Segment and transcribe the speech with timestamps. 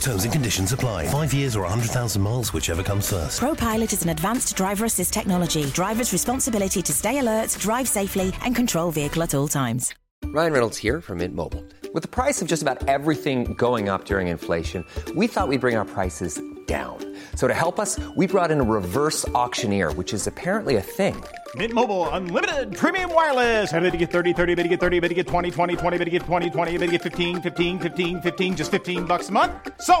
[0.00, 1.06] Terms and conditions apply.
[1.06, 3.40] Five years or 100,000 miles, whichever comes first.
[3.40, 5.66] ProPilot is an advanced driver assist technology.
[5.66, 9.94] Driver's responsibility to stay alert, drive safely, and control vehicle at all times.
[10.24, 11.64] Ryan Reynolds here from Mint Mobile.
[11.94, 15.76] With the price of just about everything going up during inflation, we thought we'd bring
[15.76, 17.15] our prices down.
[17.36, 21.22] So to help us, we brought in a reverse auctioneer, which is apparently a thing.
[21.54, 23.72] Mint Mobile unlimited premium wireless.
[23.72, 25.98] Ready to get 30, 30, bit to get 30, bit to get 20, 20, 20,
[25.98, 29.28] bit to get 20, 20, bit to get 15, 15, 15, 15 just 15 bucks
[29.28, 29.52] a month.
[29.80, 29.94] So,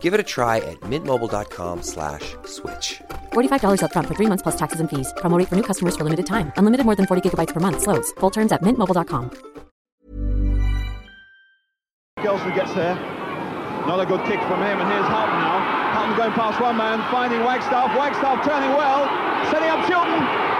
[0.00, 3.02] Give it a try at mintmobile.com slash switch.
[3.32, 5.12] $45 upfront for 3 months plus taxes and fees.
[5.16, 6.52] Promo rate for new customers for limited time.
[6.56, 8.12] Unlimited more than 40 gigabytes per month slows.
[8.20, 9.30] Full terms at mintmobile.com.
[12.18, 12.96] Gelsler gets there.
[13.84, 15.81] Another good kick from him, and here's Houghton now.
[16.16, 17.96] Going past one man, finding Wagstaff.
[17.96, 19.08] Wagstaff turning well,
[19.50, 20.51] setting up Chilton.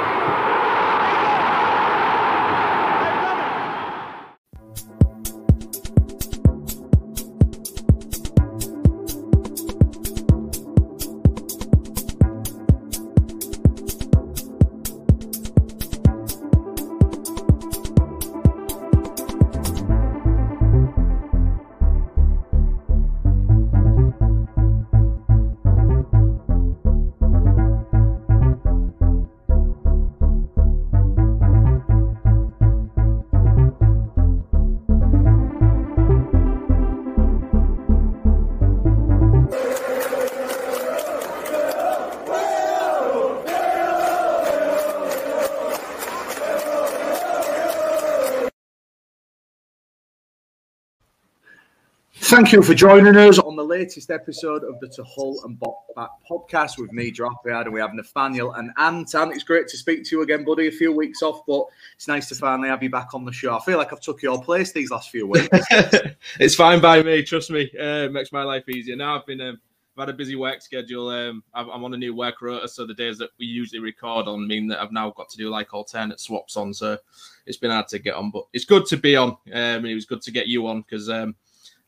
[52.33, 55.85] Thank you for joining us on the latest episode of the To Hull and Bop
[55.95, 59.33] Back podcast with me, Drapiad, and we have Nathaniel and Anton.
[59.33, 60.67] It's great to speak to you again, buddy.
[60.67, 63.55] A few weeks off, but it's nice to finally have you back on the show.
[63.55, 65.47] I feel like I've took your place these last few weeks.
[66.41, 67.23] it's fine by me.
[67.23, 68.97] Trust me, uh, it makes my life easier.
[68.97, 69.61] Now I've been, um,
[69.95, 71.11] I've had a busy work schedule.
[71.11, 74.27] Um, I'm I'm on a new work rota, so the days that we usually record
[74.27, 76.73] on mean that I've now got to do like alternate swaps on.
[76.73, 76.97] So
[77.45, 79.33] it's been hard to get on, but it's good to be on.
[79.33, 81.37] Um, and it was good to get you on because um,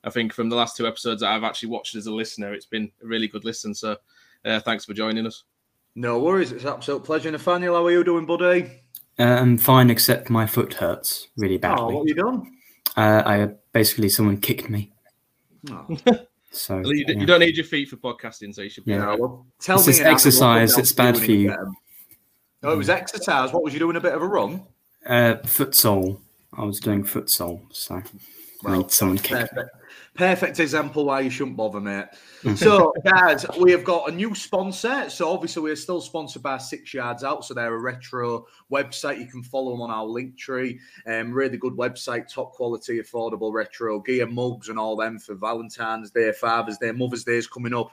[0.04, 2.66] I think from the last two episodes that I've actually watched as a listener, it's
[2.66, 3.74] been a really good listen.
[3.74, 3.96] So
[4.44, 5.44] uh, thanks for joining us.
[5.94, 6.52] no worries.
[6.52, 7.30] It's an absolute pleasure.
[7.30, 8.70] Nathaniel, how are you doing, buddy?
[9.18, 11.94] Uh, I'm fine, except my foot hurts really Oh, badly.
[11.94, 12.52] what have you done?
[12.96, 14.92] uh, I basically someone kicked me.
[15.70, 15.86] Oh.
[16.56, 17.18] So You, yeah.
[17.18, 18.92] you don't need your feet for podcasting, so you should be.
[18.92, 19.00] Yeah.
[19.00, 19.18] all right.
[19.18, 21.50] well, tell It's me just and exercise, what it's bad for you.
[21.50, 21.74] in the-
[22.62, 23.52] Oh, it was exercise.
[23.52, 23.96] What was you doing?
[23.96, 24.62] A bit of a run?
[25.04, 26.20] uh, futsal.
[26.56, 28.00] I was doing futsal, so
[28.64, 29.62] I need someone kicked me.
[30.14, 30.60] Perfect.
[30.60, 32.06] Example why you shouldn't bother, mate.
[32.56, 35.08] So, guys, we have got a new sponsor.
[35.08, 37.44] So, obviously, we're still sponsored by Six Yards Out.
[37.44, 39.18] So, they're a retro website.
[39.18, 40.78] You can follow them on our link tree.
[41.06, 46.10] Um, really good website, top quality, affordable retro gear, mugs, and all them for Valentine's
[46.10, 47.90] Day, Father's Day, Mother's Day is coming up.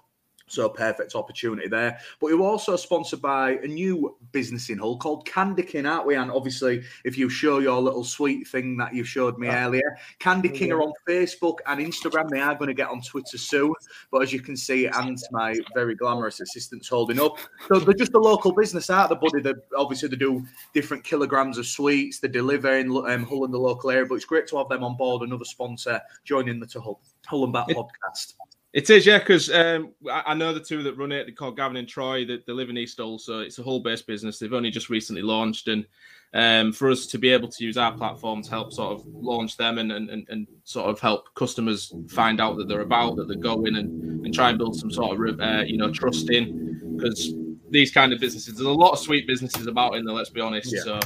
[0.51, 1.97] So perfect opportunity there.
[2.19, 6.15] But we're also sponsored by a new business in Hull called Candy King, aren't we?
[6.15, 10.49] And obviously, if you show your little sweet thing that you showed me earlier, Candy
[10.49, 12.29] King are on Facebook and Instagram.
[12.29, 13.73] They are going to get on Twitter soon.
[14.11, 17.37] But as you can see, and my very glamorous assistant's holding up.
[17.67, 19.41] So they're just a local business, aren't they, buddy?
[19.41, 22.19] They obviously they do different kilograms of sweets.
[22.19, 24.05] They deliver in um, Hull and the local area.
[24.05, 25.21] But it's great to have them on board.
[25.21, 28.33] Another sponsor joining the to Hull, Hull and Back podcast.
[28.73, 31.25] It is, yeah, because um, I, know the two that run it.
[31.25, 32.23] They're called Gavin and Troy.
[32.23, 34.39] They, they live in East so it's a Hull-based business.
[34.39, 35.85] They've only just recently launched, and
[36.33, 39.57] um, for us to be able to use our platform to help sort of launch
[39.57, 43.27] them and, and, and, and sort of help customers find out that they're about, that
[43.27, 46.95] they're going, and, and try and build some sort of uh, you know trust in,
[46.95, 47.33] because
[47.71, 50.15] these kind of businesses, there's a lot of sweet businesses about in there.
[50.15, 50.73] Let's be honest.
[50.73, 50.81] Yeah.
[50.83, 50.99] So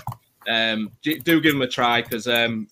[0.48, 2.68] um, do, do give them a try because um,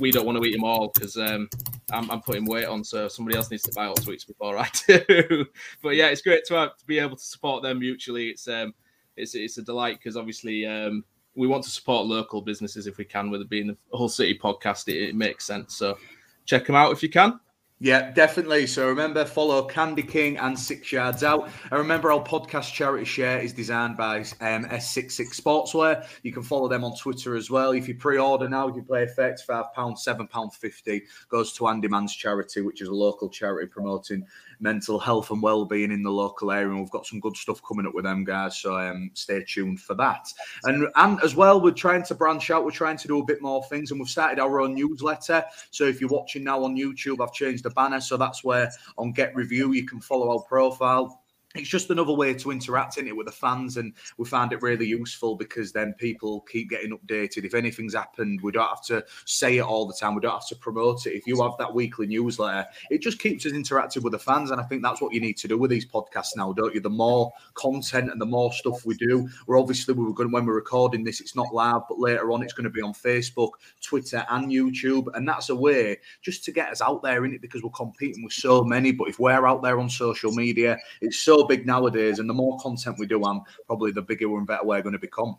[0.00, 1.48] we don't want to eat them all because um,
[1.92, 4.58] I'm, I'm putting weight on, so somebody else needs to buy all the sweets before
[4.58, 5.46] I do.
[5.82, 8.28] but yeah, it's great to have to be able to support them mutually.
[8.28, 8.74] It's um,
[9.16, 11.04] it's it's a delight because obviously um,
[11.36, 13.30] we want to support local businesses if we can.
[13.30, 15.76] With it being a whole city podcast, it, it makes sense.
[15.76, 15.96] So
[16.44, 17.38] check them out if you can.
[17.78, 18.66] Yeah, definitely.
[18.68, 21.50] So remember, follow Candy King and Six Yards Out.
[21.70, 26.06] And remember, our podcast charity share is designed by um, S66 Sportswear.
[26.22, 27.72] You can follow them on Twitter as well.
[27.72, 31.86] If you pre-order now, you play effects, five pounds, seven pound fifty goes to Andy
[31.86, 34.26] Man's charity, which is a local charity promoting
[34.60, 36.68] mental health and well-being in the local area.
[36.68, 39.80] And we've got some good stuff coming up with them guys, so um, stay tuned
[39.80, 40.32] for that.
[40.64, 42.64] And and as well, we're trying to branch out.
[42.64, 45.44] We're trying to do a bit more things, and we've started our own newsletter.
[45.70, 49.12] So if you're watching now on YouTube, I've changed the banner, so that's where on
[49.12, 51.22] Get Revue you can follow our profile
[51.58, 54.62] it's just another way to interact in it with the fans and we find it
[54.62, 57.44] really useful because then people keep getting updated.
[57.44, 60.14] If anything's happened we don't have to say it all the time.
[60.14, 61.14] We don't have to promote it.
[61.14, 64.60] If you have that weekly newsletter it just keeps us interactive with the fans and
[64.60, 66.80] i think that's what you need to do with these podcasts now don't you?
[66.80, 69.28] The more content and the more stuff we do.
[69.46, 72.42] We're obviously we are going when we're recording this it's not live but later on
[72.42, 73.50] it's going to be on facebook
[73.80, 77.40] twitter and youtube and that's a way just to get us out there in it?
[77.40, 81.18] Because we're competing with so many but if we're out there on social media it's
[81.18, 84.64] so big nowadays, and the more content we do on, probably the bigger and better
[84.64, 85.36] we're going to become.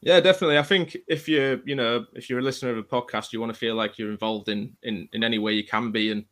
[0.00, 0.58] Yeah, definitely.
[0.58, 3.52] I think if you're, you know, if you're a listener of a podcast, you want
[3.52, 6.10] to feel like you're involved in in, in any way you can be.
[6.10, 6.24] And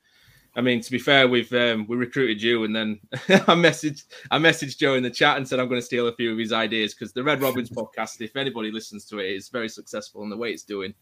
[0.56, 4.38] I mean, to be fair, we've um, we recruited you, and then I messaged I
[4.38, 6.52] messaged Joe in the chat and said I'm going to steal a few of his
[6.52, 10.31] ideas because the Red Robins podcast, if anybody listens to it, is very successful in
[10.31, 10.93] the way it's doing,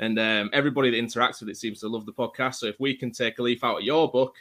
[0.00, 2.56] and um, everybody that interacts with it seems to love the podcast.
[2.56, 4.34] So if we can take a leaf out of your book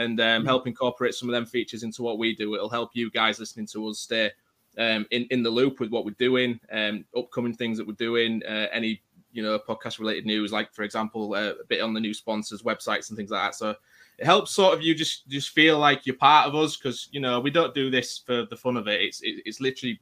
[0.00, 2.54] and um, help incorporate some of them features into what we do.
[2.54, 4.30] It'll help you guys listening to us stay
[4.78, 8.42] um, in in the loop with what we're doing, um, upcoming things that we're doing,
[8.48, 9.02] uh, any
[9.32, 12.62] you know podcast related news, like for example, uh, a bit on the new sponsors,
[12.62, 13.54] websites, and things like that.
[13.54, 13.74] So
[14.18, 17.20] it helps sort of you just just feel like you're part of us because you
[17.20, 19.00] know we don't do this for the fun of it.
[19.02, 20.00] It's it, it's literally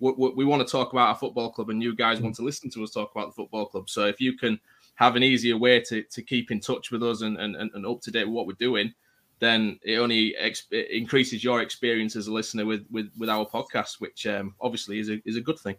[0.00, 2.70] we, we want to talk about our football club, and you guys want to listen
[2.70, 3.88] to us talk about the football club.
[3.88, 4.60] So if you can
[4.96, 8.02] have an easier way to, to keep in touch with us and, and, and up
[8.02, 8.92] to date with what we're doing,
[9.40, 14.00] then it only it increases your experience as a listener with with, with our podcast,
[14.00, 15.76] which um, obviously is a is a good thing.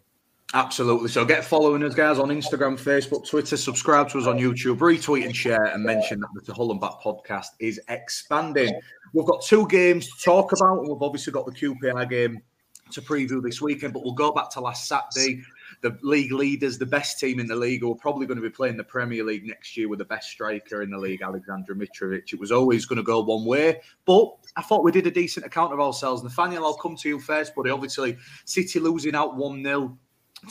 [0.54, 1.08] Absolutely.
[1.08, 3.56] So get following us, guys, on Instagram, Facebook, Twitter.
[3.56, 7.00] Subscribe to us on YouTube, retweet and share, and mention that the Hull and Back
[7.02, 8.78] podcast is expanding.
[9.14, 10.82] We've got two games to talk about.
[10.82, 12.42] We've obviously got the QPR game
[12.90, 15.42] to preview this weekend, but we'll go back to last Saturday
[15.80, 18.50] the league leaders, the best team in the league, who are probably going to be
[18.50, 22.32] playing the Premier League next year with the best striker in the league, Alexander Mitrovic.
[22.32, 25.44] It was always going to go one way, but I thought we did a decent
[25.44, 26.22] account of ourselves.
[26.22, 29.98] Nathaniel, I'll come to you first, but Obviously, City losing out 1 0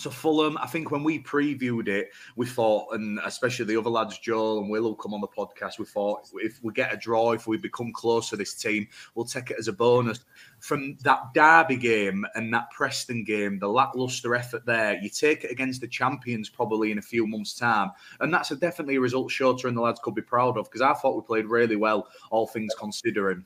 [0.01, 0.57] to Fulham.
[0.57, 4.69] I think when we previewed it, we thought, and especially the other lads, Joel and
[4.69, 5.79] Will, will come on the podcast.
[5.79, 9.25] We thought if we get a draw, if we become close to this team, we'll
[9.25, 10.19] take it as a bonus.
[10.59, 15.51] From that Derby game and that Preston game, the lackluster effort there, you take it
[15.51, 19.29] against the champions probably in a few months' time, and that's a definitely a result
[19.29, 22.07] Shota and the lads could be proud of because I thought we played really well,
[22.29, 23.45] all things considering.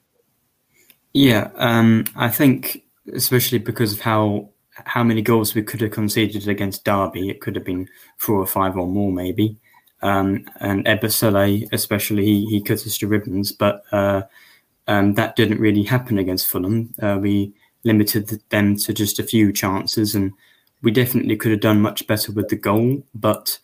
[1.14, 2.84] Yeah, um, I think
[3.14, 4.50] especially because of how
[4.84, 7.30] how many goals we could have conceded against Derby.
[7.30, 7.88] It could have been
[8.18, 9.58] four or five or more, maybe.
[10.02, 14.24] Um, and Ebosele, especially, he, he cut us to ribbons, but uh,
[14.88, 16.94] um, that didn't really happen against Fulham.
[17.02, 20.34] Uh, we limited them to just a few chances, and
[20.82, 23.04] we definitely could have done much better with the goal.
[23.16, 23.58] But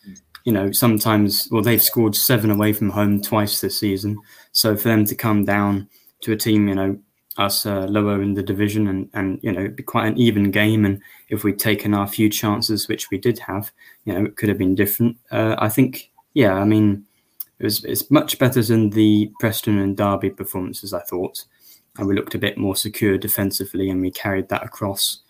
[0.44, 4.18] you know, sometimes, well, they've scored seven away from home twice this season,
[4.52, 5.88] so for them to come down
[6.22, 6.98] to a team, you know,
[7.38, 10.50] us uh, lower in the division and and you know it'd be quite an even
[10.50, 10.84] game.
[10.84, 13.72] And if we'd taken our few chances which we did have
[14.04, 15.16] you know it could have been different.
[15.30, 17.04] Uh, i think yeah i mean
[17.58, 21.44] it was it's much better than the preston and derby performances i thought.
[21.98, 25.20] And we looked a bit more secure defensively and we carried that across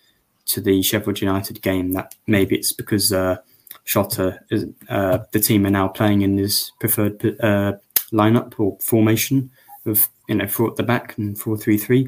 [0.45, 3.37] to the sheffield united game that maybe it's because uh
[3.85, 7.73] Shota is uh, the team are now playing in his preferred uh,
[8.13, 9.51] lineup or formation
[9.85, 12.07] of you know four at the back and four three three.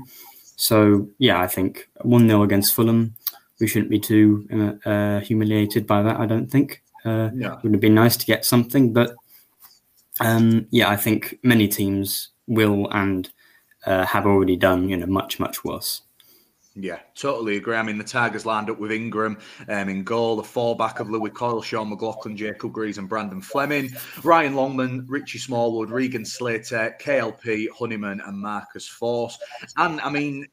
[0.55, 3.15] So yeah, I think one 0 against Fulham.
[3.59, 4.47] We shouldn't be too
[4.85, 6.19] uh, uh, humiliated by that.
[6.19, 6.81] I don't think.
[7.05, 7.53] Uh, yeah.
[7.53, 9.15] It would have been nice to get something, but
[10.19, 13.29] um, yeah, I think many teams will and
[13.85, 16.01] uh, have already done you know much much worse.
[16.77, 17.77] Yeah, totally agree.
[17.77, 19.37] I mean, the Tigers lined up with Ingram
[19.69, 23.91] um, in goal, the fallback of Lewie Coyle, Sean McLaughlin, Jacob Greaves, and Brandon Fleming,
[24.23, 29.35] Ryan Longman, Richie Smallwood, Regan Slater, KLP, Honeyman, and Marcus Forss.
[29.77, 30.47] And I mean,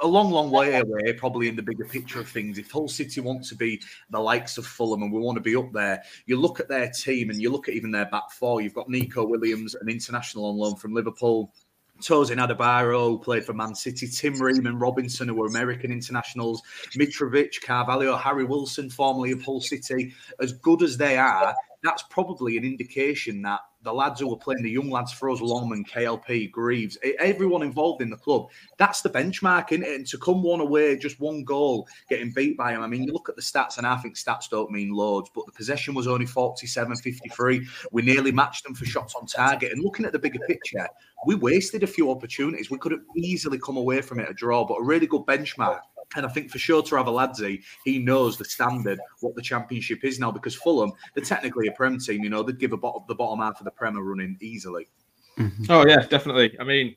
[0.00, 2.58] a long, long way away, probably in the bigger picture of things.
[2.58, 5.56] If Hull City want to be the likes of Fulham and we want to be
[5.56, 8.60] up there, you look at their team and you look at even their back four.
[8.60, 11.52] You've got Neco Williams, an international on loan from Liverpool.
[12.00, 12.38] Tosin
[13.10, 16.62] who played for Man City, Tim Ream and Robinson, who were American internationals,
[16.96, 20.14] Mitrovic, Carvalho, Harry Wilson, formerly of Hull City.
[20.40, 24.62] As good as they are, that's probably an indication that the lads who were playing,
[24.62, 29.08] the young lads for us, Longman, KLP, Greaves, everyone involved in the club, that's the
[29.08, 32.82] benchmark, is And to come one away, just one goal, getting beat by him.
[32.82, 35.46] I mean, you look at the stats, and I think stats don't mean loads, but
[35.46, 37.66] the possession was only 47 53.
[37.92, 39.70] We nearly matched them for shots on target.
[39.70, 40.88] And looking at the bigger picture,
[41.26, 42.70] we wasted a few opportunities.
[42.70, 45.80] We could have easily come away from it a draw, but a really good benchmark.
[46.16, 50.30] And I think for Shota Arveladze, he knows the standard, what the championship is now,
[50.30, 53.40] because Fulham, they're technically a Prem team, you know, they'd give a bottom, the bottom
[53.40, 54.88] half of the Prem a running easily.
[55.38, 55.64] Mm-hmm.
[55.68, 56.56] Oh, yeah, definitely.
[56.58, 56.96] I mean,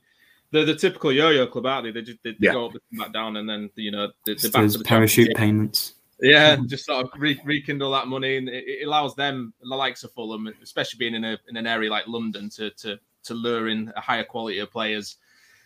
[0.51, 1.91] they're the typical yo-yo club, aren't they?
[1.91, 2.53] They just they, they yeah.
[2.53, 5.35] go up, and back down, and then you know they're, they're back to the parachute
[5.35, 5.93] payments.
[6.21, 10.03] Yeah, just sort of re- rekindle that money, and it, it, allows them, the likes
[10.03, 13.69] of Fulham, especially being in a in an area like London, to to to lure
[13.69, 15.17] in a higher quality of players,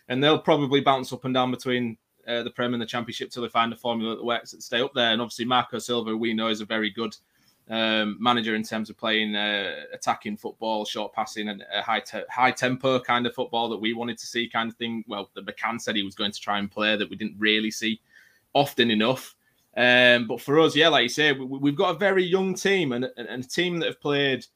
[0.08, 3.42] and they'll probably bounce up and down between uh, the Prem and the Championship till
[3.42, 5.12] they find a formula that works and stay up there.
[5.12, 7.16] And obviously, Marco Silva, we know, is a very good
[7.68, 12.22] um, manager in terms of playing uh, attacking football, short passing, and a high te-
[12.30, 15.04] high tempo kind of football that we wanted to see, kind of thing.
[15.08, 17.70] Well, the McCann said he was going to try and play that we didn't really
[17.70, 18.00] see
[18.52, 19.34] often enough.
[19.76, 22.92] Um, but for us, yeah, like you say, we, have got a very young team
[22.92, 24.46] and, and, a team that have played,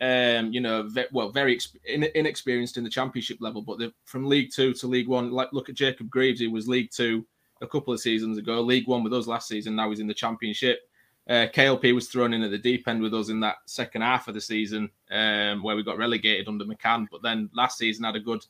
[0.00, 3.62] um, you know, ve- well, very inexperienced in the championship level.
[3.62, 6.90] But from League Two to League One, like look at Jacob Greaves, he was League
[6.90, 7.26] Two
[7.62, 9.76] a couple of seasons ago, League One with us last season.
[9.76, 10.80] Now he's in the Championship.
[11.28, 14.28] Uh, KLP was thrown in at the deep end with us in that second half
[14.28, 17.06] of the season, um, where we got relegated under McCann.
[17.10, 18.44] But then last season had a good,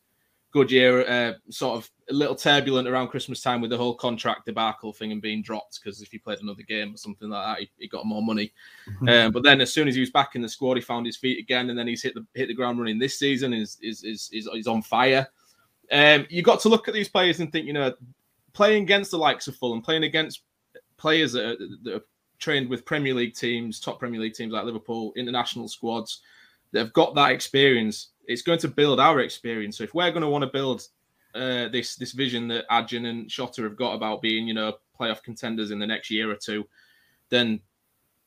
[0.56, 1.06] good year.
[1.06, 5.12] Uh, sort of a little turbulent around Christmas time with the whole contract debacle thing
[5.12, 7.88] and being dropped because if he played another game or something like that, he, he
[7.88, 8.52] got more money.
[8.88, 9.08] Mm-hmm.
[9.08, 11.18] Um, but then as soon as he was back in the squad, he found his
[11.18, 13.52] feet again, and then he's hit the hit the ground running this season.
[13.52, 15.28] is is is is, is on fire.
[15.92, 17.92] Um, you got to look at these players and think, you know,
[18.54, 20.40] playing against the likes of Fulham, playing against
[20.96, 22.04] players that are, that are
[22.38, 26.22] trained with Premier League teams, top Premier League teams like Liverpool, international squads
[26.72, 28.08] that have got that experience.
[28.26, 29.78] It's going to build our experience.
[29.78, 30.86] So if we're going to want to build
[31.34, 35.22] uh, this this vision that Acun and Shota have got about being, you know, playoff
[35.22, 36.66] contenders in the next year or two,
[37.28, 37.60] then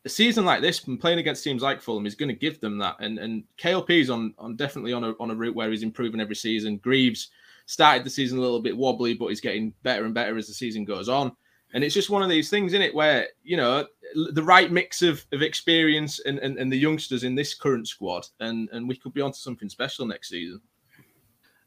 [0.06, 2.78] a season like this and playing against teams like Fulham is going to give them
[2.78, 2.96] that.
[3.00, 6.22] And and KLP is on on definitely on a on a route where he's improving
[6.22, 6.78] every season.
[6.78, 7.30] Greaves
[7.66, 10.54] started the season a little bit wobbly, but he's getting better and better as the
[10.54, 11.32] season goes on.
[11.74, 13.86] And it's just one of these things, in it, where you know
[14.32, 18.26] the right mix of, of experience and, and, and the youngsters in this current squad,
[18.40, 20.62] and and we could be onto something special next season.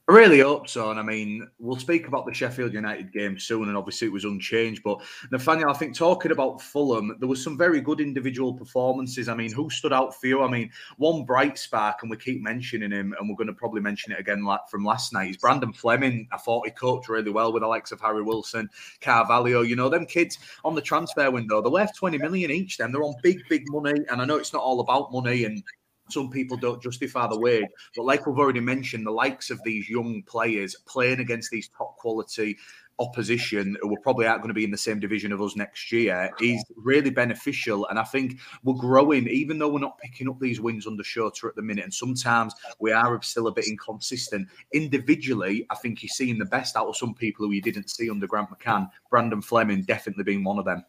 [0.09, 0.91] I really hope so.
[0.91, 4.25] And I mean, we'll speak about the Sheffield United game soon, and obviously it was
[4.25, 4.83] unchanged.
[4.83, 9.29] But Nathaniel, I think talking about Fulham, there was some very good individual performances.
[9.29, 10.43] I mean, who stood out for you?
[10.43, 13.81] I mean, one bright spark, and we keep mentioning him, and we're going to probably
[13.81, 16.27] mention it again from last night, is Brandon Fleming.
[16.33, 18.69] I thought he coached really well with the likes of Harry Wilson,
[19.01, 19.63] Carvalho.
[19.63, 22.91] You know, them kids on the transfer window, they're worth 20 million each, them.
[22.91, 24.01] They're on big, big money.
[24.11, 25.63] And I know it's not all about money and
[26.12, 27.66] some people don't justify the wage.
[27.97, 31.97] But like we've already mentioned, the likes of these young players playing against these top
[31.97, 32.59] quality
[32.99, 35.90] opposition who are probably aren't going to be in the same division of us next
[35.90, 37.87] year is really beneficial.
[37.88, 41.49] And I think we're growing, even though we're not picking up these wins under Shota
[41.49, 41.85] at the minute.
[41.85, 44.49] And sometimes we are still a bit inconsistent.
[44.73, 48.11] Individually, I think you're seeing the best out of some people who you didn't see
[48.11, 48.88] under Grant McCann.
[49.11, 50.85] Brandon Fleming definitely being one of them.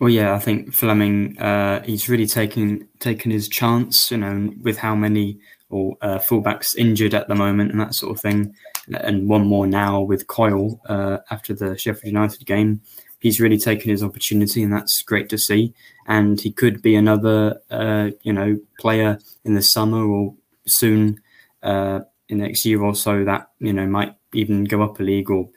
[0.00, 4.78] Well, yeah, I think Fleming, uh, he's really taken taken his chance, you know, with
[4.78, 5.38] how many
[5.68, 8.54] or uh, fullbacks injured at the moment and that sort of thing,
[8.88, 12.80] and one more now with Coyle uh, after the Sheffield United game.
[13.20, 15.74] He's really taken his opportunity, and that's great to see.
[16.06, 20.34] And he could be another, uh, you know, player in the summer or
[20.66, 21.20] soon
[21.62, 25.02] uh, in the next year or so that you know might even go up a
[25.02, 25.50] league or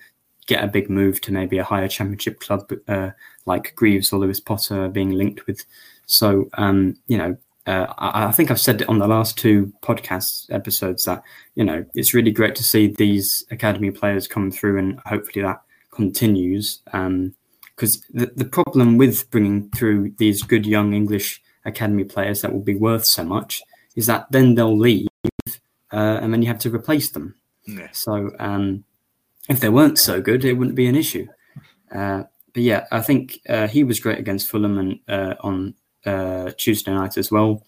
[0.47, 3.11] get a big move to maybe a higher championship club uh,
[3.45, 5.65] like Greaves or Lewis Potter being linked with.
[6.05, 9.71] So, um, you know, uh, I, I, think I've said it on the last two
[9.81, 11.23] podcast episodes that,
[11.55, 15.61] you know, it's really great to see these academy players come through and hopefully that
[15.91, 16.81] continues.
[16.85, 22.51] Because um, the, the problem with bringing through these good young English academy players that
[22.51, 23.61] will be worth so much
[23.95, 25.07] is that then they'll leave
[25.93, 27.35] uh, and then you have to replace them.
[27.65, 27.87] Yeah.
[27.93, 28.83] So, um,
[29.49, 31.27] if they weren't so good, it wouldn't be an issue.
[31.93, 35.73] Uh, but yeah, I think uh, he was great against Fulham and uh, on
[36.05, 37.63] uh, Tuesday night as well.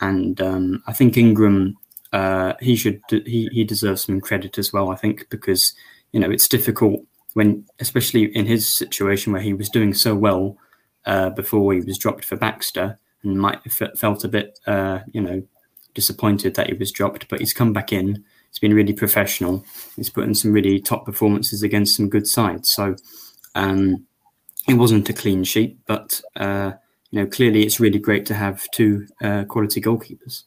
[0.00, 1.76] And um, I think Ingram,
[2.12, 4.90] uh, he should he he deserves some credit as well.
[4.90, 5.74] I think because
[6.12, 7.00] you know it's difficult
[7.34, 10.56] when, especially in his situation where he was doing so well
[11.06, 14.58] uh, before he was dropped for Baxter, and might have felt a bit
[15.12, 15.42] you know
[15.94, 18.24] disappointed that he was dropped, but he's come back in
[18.54, 19.64] He's been really professional.
[19.96, 22.70] He's put in some really top performances against some good sides.
[22.70, 22.94] So
[23.56, 24.06] um,
[24.68, 26.72] it wasn't a clean sheet, but uh,
[27.10, 30.44] you know, clearly it's really great to have two uh, quality goalkeepers.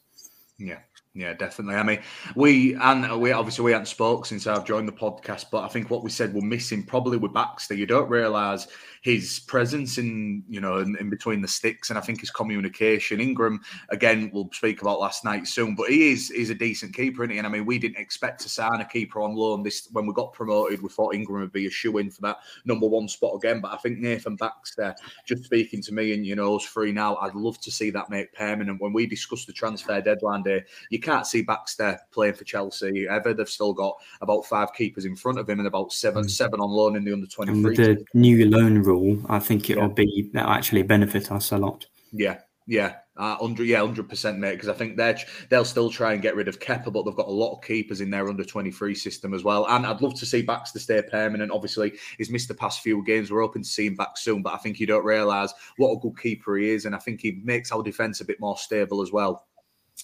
[0.58, 0.78] Yeah.
[1.18, 1.74] Yeah, definitely.
[1.74, 1.98] I mean,
[2.36, 5.68] we and uh, we obviously we haven't spoke since I've joined the podcast, but I
[5.68, 7.74] think what we said we're missing probably with Baxter.
[7.74, 8.68] You don't realise
[9.02, 13.20] his presence in you know in, in, between the sticks, and I think his communication.
[13.20, 17.26] Ingram again, we'll speak about last night soon, but he is is a decent keeper,
[17.26, 17.38] he?
[17.38, 19.64] And I mean, we didn't expect to sign a keeper on loan.
[19.64, 22.36] This when we got promoted, we thought Ingram would be a shoe in for that
[22.64, 23.60] number one spot again.
[23.60, 24.94] But I think Nathan Baxter,
[25.24, 28.08] just speaking to me and you know us three now, I'd love to see that
[28.08, 28.80] make permanent.
[28.80, 33.32] When we discussed the transfer deadline day, you can't see Baxter playing for Chelsea ever.
[33.32, 36.30] They've still got about five keepers in front of him and about seven mm.
[36.30, 37.76] seven on loan in the under twenty three.
[37.76, 41.86] The new loan rule, I think it will be that actually benefit us a lot.
[42.12, 44.52] Yeah, yeah, uh, hundred, yeah, hundred percent, mate.
[44.52, 45.16] Because I think they
[45.48, 48.00] they'll still try and get rid of Kepa, but they've got a lot of keepers
[48.00, 49.66] in their under twenty three system as well.
[49.68, 51.52] And I'd love to see Baxter stay permanent.
[51.52, 53.30] Obviously, he's missed the past few games.
[53.30, 56.00] We're hoping to see him back soon, but I think you don't realise what a
[56.00, 59.00] good keeper he is, and I think he makes our defence a bit more stable
[59.00, 59.46] as well.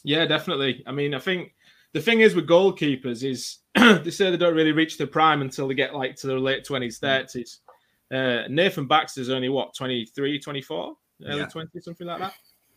[0.02, 0.82] Yeah, definitely.
[0.86, 1.54] I mean, I think
[1.92, 5.68] the thing is with goalkeepers is they say they don't really reach their prime until
[5.68, 7.60] they get like to their late twenties, thirties.
[8.12, 10.96] Uh, Nathan Baxter's only what 23, 24,
[11.26, 11.46] early yeah.
[11.46, 12.34] 20, something like that.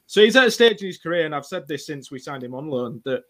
[0.07, 2.43] So he's at a stage in his career, and I've said this since we signed
[2.43, 3.23] him on loan that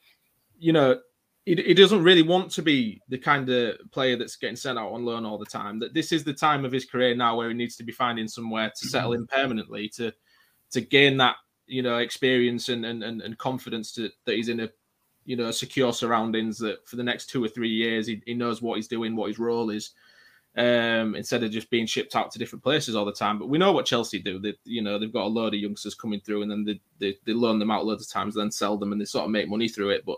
[0.59, 0.99] you know
[1.45, 4.91] he, he doesn't really want to be the kind of player that's getting sent out
[4.91, 5.79] on loan all the time.
[5.79, 8.27] That this is the time of his career now where he needs to be finding
[8.27, 10.13] somewhere to settle in permanently to
[10.71, 11.37] to gain that
[11.67, 14.69] you know experience and and, and confidence to, that he's in a
[15.25, 18.61] you know secure surroundings that for the next two or three years he, he knows
[18.61, 19.91] what he's doing, what his role is
[20.57, 23.37] um, instead of just being shipped out to different places all the time.
[23.37, 24.39] But we know what Chelsea do.
[24.39, 27.17] They, you know, they've got a load of youngsters coming through, and then they, they,
[27.25, 29.47] they loan them out loads of times, then sell them, and they sort of make
[29.47, 30.03] money through it.
[30.03, 30.17] But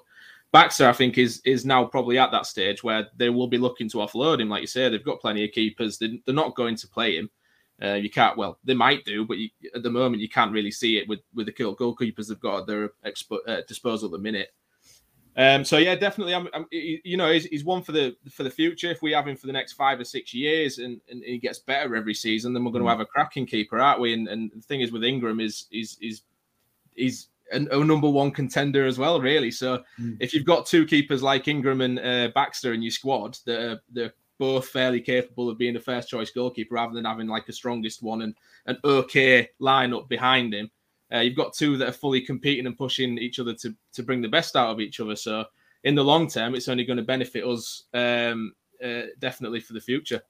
[0.53, 3.89] Baxter, I think, is is now probably at that stage where they will be looking
[3.89, 4.49] to offload him.
[4.49, 5.97] Like you say, they've got plenty of keepers.
[5.97, 7.29] They, are not going to play him.
[7.81, 8.37] Uh, you can't.
[8.37, 11.19] Well, they might do, but you, at the moment, you can't really see it with
[11.33, 14.49] with the goalkeepers they've got at their expo- uh, disposal at the minute.
[15.37, 16.35] Um, so yeah, definitely.
[16.35, 18.91] I'm, I'm you know, he's, he's, one for the for the future.
[18.91, 21.59] If we have him for the next five or six years, and, and he gets
[21.59, 22.91] better every season, then we're going to mm.
[22.91, 24.13] have a cracking keeper, aren't we?
[24.13, 26.23] And, and the thing is with Ingram is is is
[26.97, 29.51] is a, a number one contender as well, really.
[29.51, 30.17] So mm.
[30.19, 34.13] if you've got two keepers like Ingram and uh, Baxter in your squad, they're they're
[34.39, 38.01] both fairly capable of being a first choice goalkeeper, rather than having like a strongest
[38.01, 40.71] one and an okay lineup behind him.
[41.13, 44.21] Uh, you've got two that are fully competing and pushing each other to to bring
[44.21, 45.15] the best out of each other.
[45.15, 45.45] So
[45.83, 49.81] in the long term, it's only going to benefit us um, uh, definitely for the
[49.81, 50.21] future.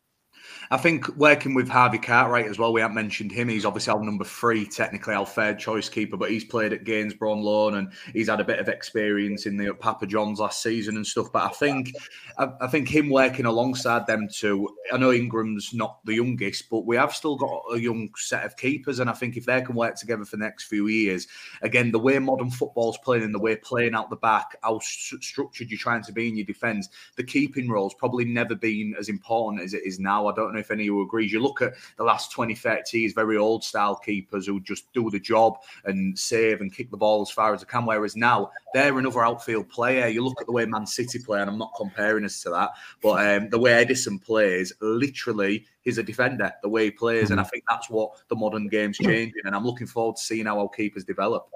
[0.71, 3.49] I think working with Harvey Cartwright as well, we haven't mentioned him.
[3.49, 7.31] He's obviously our number three, technically our third choice keeper, but he's played at Gainsborough
[7.31, 10.95] on loan and he's had a bit of experience in the Papa John's last season
[10.95, 11.31] and stuff.
[11.31, 11.93] But I think
[12.37, 16.85] I, I think him working alongside them two, I know Ingram's not the youngest, but
[16.85, 18.99] we have still got a young set of keepers.
[18.99, 21.27] And I think if they can work together for the next few years,
[21.61, 25.23] again, the way modern football's playing and the way playing out the back, how st-
[25.23, 29.09] structured you're trying to be in your defence, the keeping role's probably never been as
[29.09, 30.28] important as it is now.
[30.29, 31.31] I don't know if any of you agrees.
[31.31, 35.09] You look at the last 20, 30 years, very old style keepers who just do
[35.09, 37.85] the job and save and kick the ball as far as they can.
[37.85, 40.07] Whereas now they're another outfield player.
[40.07, 42.71] You look at the way Man City play, and I'm not comparing us to that,
[43.01, 47.31] but um, the way Ederson plays, literally, he's a defender, the way he plays.
[47.31, 49.41] And I think that's what the modern game's changing.
[49.45, 51.49] And I'm looking forward to seeing how our keepers develop.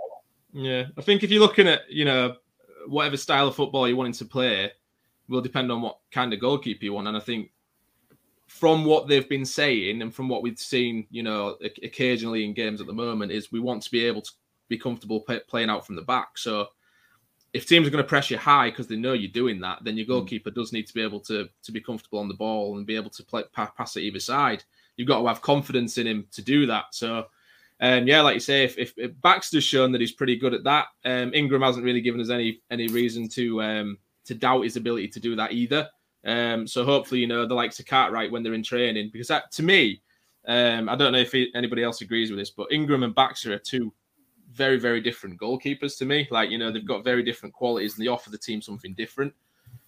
[0.54, 2.36] Yeah, I think if you're looking at, you know,
[2.88, 4.72] whatever style of football you're wanting to play,
[5.28, 7.08] will depend on what kind of goalkeeper you want.
[7.08, 7.52] And I think
[8.54, 12.80] from what they've been saying and from what we've seen, you know, occasionally in games
[12.80, 14.32] at the moment, is we want to be able to
[14.70, 16.38] be comfortable playing out from the back.
[16.38, 16.68] So
[17.52, 19.98] if teams are going to press you high because they know you're doing that, then
[19.98, 20.12] your hmm.
[20.12, 22.96] goalkeeper does need to be able to to be comfortable on the ball and be
[22.96, 24.64] able to play pass it either side.
[24.98, 26.86] You've got to have confidence in him to do that.
[26.92, 27.26] So,
[27.82, 30.64] um, yeah, like you say, if, if, if Baxter's shown that he's pretty good at
[30.66, 34.76] that, um, Ingram hasn't really given us any any reason to um, to doubt his
[34.76, 35.90] ability to do that either.
[36.26, 39.52] Um, so hopefully, you know, the likes of Cartwright when they're in training, because that,
[39.54, 40.02] to me,
[40.48, 43.60] um, I don't know if anybody else agrees with this, but Ingram and Baxter are
[43.60, 43.94] two
[44.52, 46.28] very, very different goalkeepers to me.
[46.32, 49.34] Like, you know, they've got very different qualities and they offer the team something different.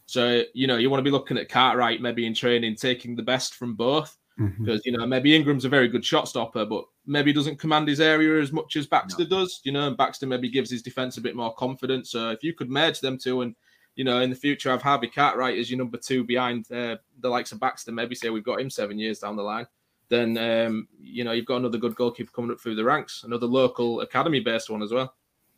[0.08, 3.24] So, you know, you want to be looking at Cartwright maybe in training, taking the
[3.24, 4.18] best from both.
[4.40, 4.66] Mm-hmm.
[4.66, 8.02] Because, you know, maybe Ingram's a very good shot stopper, but maybe doesn't command his
[8.02, 9.30] area as much as Baxter no.
[9.30, 12.12] does, you know, and Baxter maybe gives his defense a bit more confidence.
[12.12, 13.56] So if you could merge them two and
[13.96, 17.30] you know, in the future, have Harvey Cartwright as your number two behind uh, the
[17.30, 17.92] likes of Baxter.
[17.92, 19.68] Maybe say we've got him seven years down the line.
[20.10, 23.48] Then um, you know you've got another good goalkeeper coming up through the ranks, another
[23.48, 25.16] local academy-based one as well.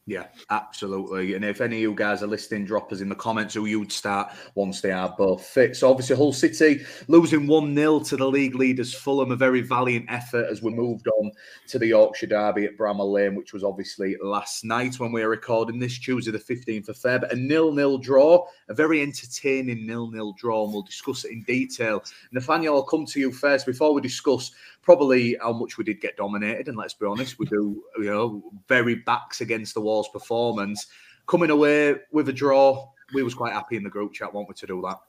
[0.10, 1.34] Yeah, absolutely.
[1.34, 3.92] And if any of you guys are listening, drop us in the comments who you'd
[3.92, 5.76] start once they are both fit.
[5.76, 10.48] So obviously Hull City losing 1-0 to the league leaders Fulham, a very valiant effort
[10.50, 11.34] as we moved on
[11.68, 15.30] to the Yorkshire Derby at Bramall Lane, which was obviously last night when we were
[15.30, 17.30] recording this Tuesday the 15th of Feb.
[17.30, 22.02] A nil-nil draw, a very entertaining nil-nil draw, and we'll discuss it in detail.
[22.32, 24.52] Nathaniel, I'll come to you first before we discuss
[24.88, 26.70] probably how much we did get dominated.
[26.70, 30.88] And let's be honest, we do, you know, very backs against the wall's performance.
[31.28, 34.56] Coming away with a draw, we was quite happy in the group chat, want we
[34.56, 35.00] to do that?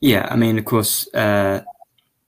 [0.00, 1.62] Yeah, I mean, of course, uh,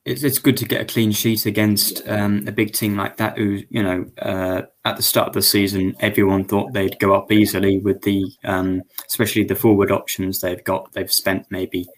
[0.04, 3.36] it's, it's good to get a clean sheet against um, a big team like that.
[3.36, 7.32] Who, you know, uh, at the start of the season, everyone thought they'd go up
[7.32, 10.92] easily with the, um, especially the forward options they've got.
[10.92, 11.88] They've spent maybe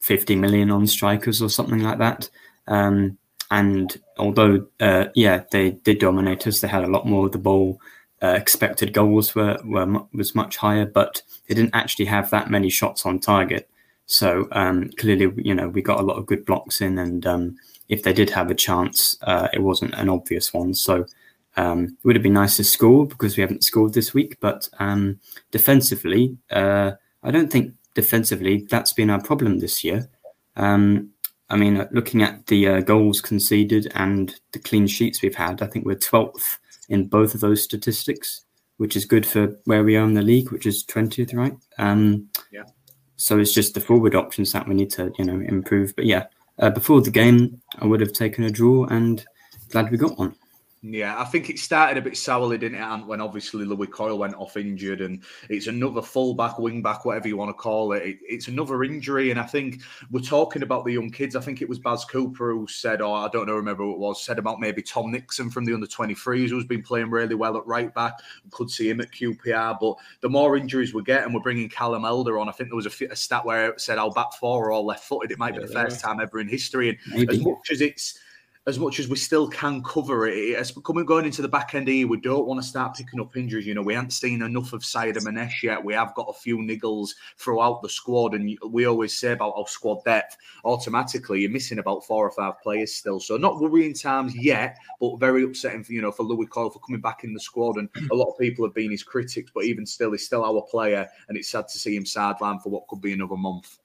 [0.00, 2.30] fifty million on strikers or something like that.
[2.66, 3.18] Um,
[3.50, 7.38] and although, uh, yeah, they did dominate us, they had a lot more of the
[7.38, 7.80] ball.
[8.22, 12.70] Uh, expected goals were, were was much higher, but they didn't actually have that many
[12.70, 13.68] shots on target.
[14.06, 17.56] So um, clearly, you know, we got a lot of good blocks in, and um,
[17.88, 20.74] if they did have a chance, uh, it wasn't an obvious one.
[20.74, 21.06] So
[21.56, 24.38] um, it would have been nice to score because we haven't scored this week.
[24.40, 30.08] But um, defensively, uh, I don't think defensively that's been our problem this year.
[30.56, 31.10] Um,
[31.50, 35.66] I mean, looking at the uh, goals conceded and the clean sheets we've had, I
[35.66, 38.44] think we're 12th in both of those statistics,
[38.78, 41.54] which is good for where we are in the league, which is 20th, right?
[41.78, 42.64] Um, yeah.
[43.16, 45.94] So it's just the forward options that we need to, you know, improve.
[45.96, 46.26] But yeah,
[46.58, 49.24] uh, before the game, I would have taken a draw and
[49.70, 50.34] glad we got one.
[50.86, 54.18] Yeah, I think it started a bit sourly, didn't it, Ant, when obviously Lewie Coyle
[54.18, 58.02] went off injured, and it's another fullback, wing back, whatever you want to call it.
[58.02, 58.18] it.
[58.28, 61.36] It's another injury, and I think we're talking about the young kids.
[61.36, 63.98] I think it was Baz Cooper who said, or I don't know, remember who it
[63.98, 67.56] was, said about maybe Tom Nixon from the under 23s, who's been playing really well
[67.56, 68.18] at right back.
[68.50, 72.04] Could see him at QPR, but the more injuries we get, and we're bringing Callum
[72.04, 72.50] Elder on.
[72.50, 74.84] I think there was a, a stat where it said our back four are all
[74.84, 75.30] left footed.
[75.30, 77.36] It might be yeah, the first time ever in history, and maybe.
[77.36, 78.18] as much as it's
[78.66, 81.86] as much as we still can cover it, as coming going into the back end
[81.86, 83.66] here, we don't want to start picking up injuries.
[83.66, 85.84] You know, we haven't seen enough of Sayyadmanesh yet.
[85.84, 89.66] We have got a few niggles throughout the squad, and we always say about our
[89.66, 90.38] squad depth.
[90.64, 93.20] Automatically, you're missing about four or five players still.
[93.20, 96.80] So not worrying times yet, but very upsetting for you know for Lewie Coyle for
[96.80, 97.76] coming back in the squad.
[97.76, 100.62] And a lot of people have been his critics, but even still, he's still our
[100.62, 103.78] player, and it's sad to see him sidelined for what could be another month.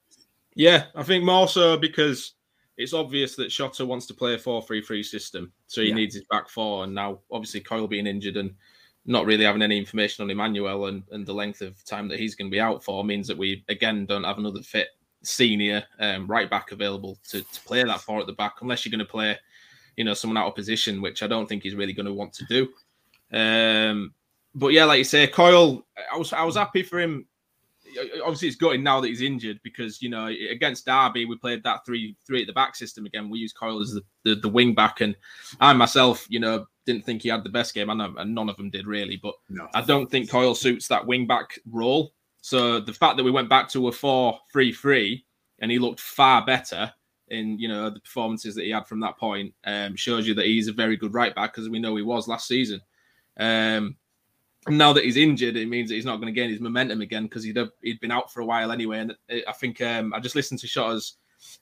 [0.55, 2.33] Yeah, I think more so because
[2.79, 5.51] it's obvious that Shota wants to play a 4 3 3 system.
[5.67, 5.95] So he yeah.
[5.95, 6.85] needs his back four.
[6.85, 8.55] And now, obviously, Coyle being injured and
[9.05, 12.35] not really having any information on Emmanuel and, and the length of time that he's
[12.35, 14.87] going to be out for means that we, again, don't have another fit
[15.23, 18.91] senior um, right back available to, to play that four at the back, unless you're
[18.91, 19.37] going to play,
[19.97, 22.31] you know, someone out of position, which I don't think he's really going to want
[22.33, 22.69] to do.
[23.37, 24.13] Um,
[24.55, 27.25] but yeah, like you say, Coyle, I was I was happy for him
[28.23, 31.85] obviously it's gutting now that he's injured because you know against Derby we played that
[31.85, 33.29] three three at the back system again.
[33.29, 35.15] We used Coyle as the, the, the wing back, and
[35.59, 37.89] I myself, you know, didn't think he had the best game.
[37.89, 39.67] I know, and none of them did really, but no.
[39.73, 42.13] I don't think Coyle suits that wing back role.
[42.41, 45.25] So the fact that we went back to a four three three
[45.59, 46.91] and he looked far better
[47.29, 50.45] in you know the performances that he had from that point um, shows you that
[50.45, 52.81] he's a very good right back because we know he was last season.
[53.37, 53.97] Um,
[54.67, 57.23] now that he's injured, it means that he's not going to gain his momentum again
[57.23, 58.99] because he'd have, he'd been out for a while anyway.
[58.99, 59.15] And
[59.47, 61.17] I think um, I just listened to Shota's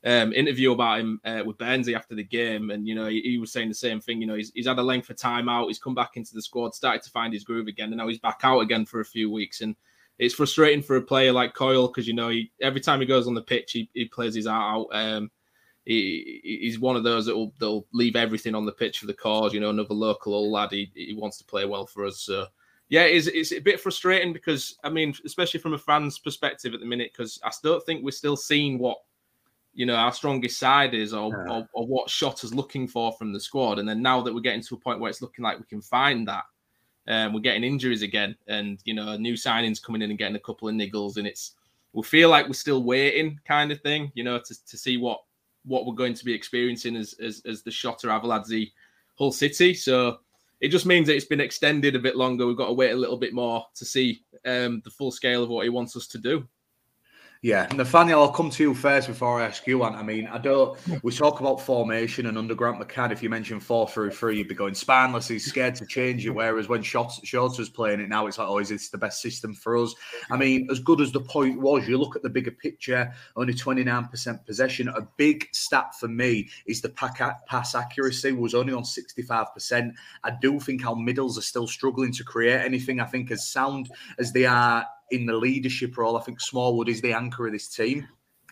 [0.05, 3.37] um, interview about him uh, with Bernsey after the game, and you know he, he,
[3.37, 4.21] was saying the same thing.
[4.21, 5.67] You know he's, he's had a length of time out.
[5.67, 8.19] He's come back into the squad, started to find his groove again, and now he's
[8.19, 9.61] back out again for a few weeks.
[9.61, 9.75] And
[10.19, 13.27] it's frustrating for a player like Coyle because you know he, every time he goes
[13.27, 14.97] on the pitch, he, he plays his heart out.
[14.97, 15.31] Um,
[15.85, 19.13] he, he's one of those that will they'll leave everything on the pitch for the
[19.13, 19.53] cause.
[19.53, 20.71] You know, another local old lad.
[20.71, 22.19] He, he wants to play well for us.
[22.19, 22.47] So
[22.89, 26.79] yeah, it's, it's a bit frustrating because I mean, especially from a fan's perspective at
[26.79, 28.97] the minute, because I still think we're still seeing what
[29.73, 31.53] you know our strongest side is, or, yeah.
[31.53, 33.79] or, or what Shota's looking for from the squad.
[33.79, 35.81] And then now that we're getting to a point where it's looking like we can
[35.81, 36.45] find that,
[37.07, 40.39] um, we're getting injuries again, and you know, new signings coming in and getting a
[40.39, 41.55] couple of niggles, and it's
[41.93, 45.21] we feel like we're still waiting, kind of thing, you know, to, to see what
[45.65, 48.71] what we're going to be experiencing as as, as the Shota Arveladze
[49.17, 49.73] Hull City.
[49.73, 50.19] So
[50.59, 52.47] it just means that it's been extended a bit longer.
[52.47, 55.49] We've got to wait a little bit more to see um, the full scale of
[55.49, 56.47] what he wants us to do.
[57.43, 59.93] Yeah, Nathaniel, I'll come to you first before I ask you, one.
[59.93, 60.75] I mean, I don't.
[61.03, 63.11] We talk about formation and under Grant McCann.
[63.11, 65.27] If you mention four through three, you'd be going spineless.
[65.27, 66.31] He's scared to change it.
[66.31, 69.53] Whereas when Shorts was playing it now, it's like, oh, is this the best system
[69.53, 69.93] for us?
[70.31, 73.13] I mean, as good as the point was, you look at the bigger picture.
[73.35, 74.87] Only twenty nine percent possession.
[74.89, 79.93] A big stat for me is the pass accuracy was only on sixty five percent.
[80.23, 82.99] I do think our middles are still struggling to create anything.
[82.99, 86.17] I think as sound as they are in the leadership role.
[86.17, 88.07] I think Smallwood is the anchor of this team.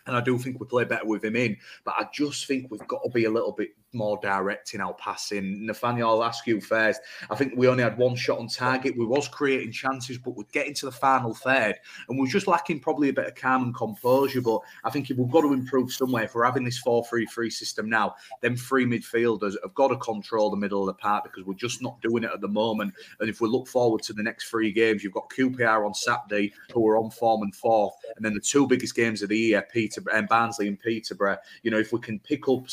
[0.06, 2.86] And I do think we play better with him in, but I just think we've
[2.86, 5.66] got to be a little bit more direct in our passing.
[5.66, 7.00] Nathaniel, I'll ask you first.
[7.30, 8.96] I think we only had one shot on target.
[8.96, 11.76] We was creating chances, but we're getting to the final third,
[12.08, 14.40] and we're just lacking probably a bit of calm and composure.
[14.40, 17.88] But I think if we've got to improve somewhere, if we're having this 4-3-3 system
[17.88, 21.54] now, then three midfielders have got to control the middle of the park because we're
[21.54, 22.94] just not doing it at the moment.
[23.20, 26.52] And if we look forward to the next three games, you've got QPR on Saturday,
[26.72, 29.66] who are on form and fourth, and then the two biggest games of the year,
[29.72, 31.38] Peter and Barnsley and Peterborough.
[31.62, 32.66] You know, if we can pick up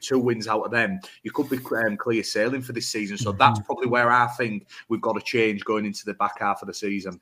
[0.00, 3.18] two wins out of them, you could be um, clear sailing for this season.
[3.18, 6.62] So that's probably where I think we've got to change going into the back half
[6.62, 7.20] of the season.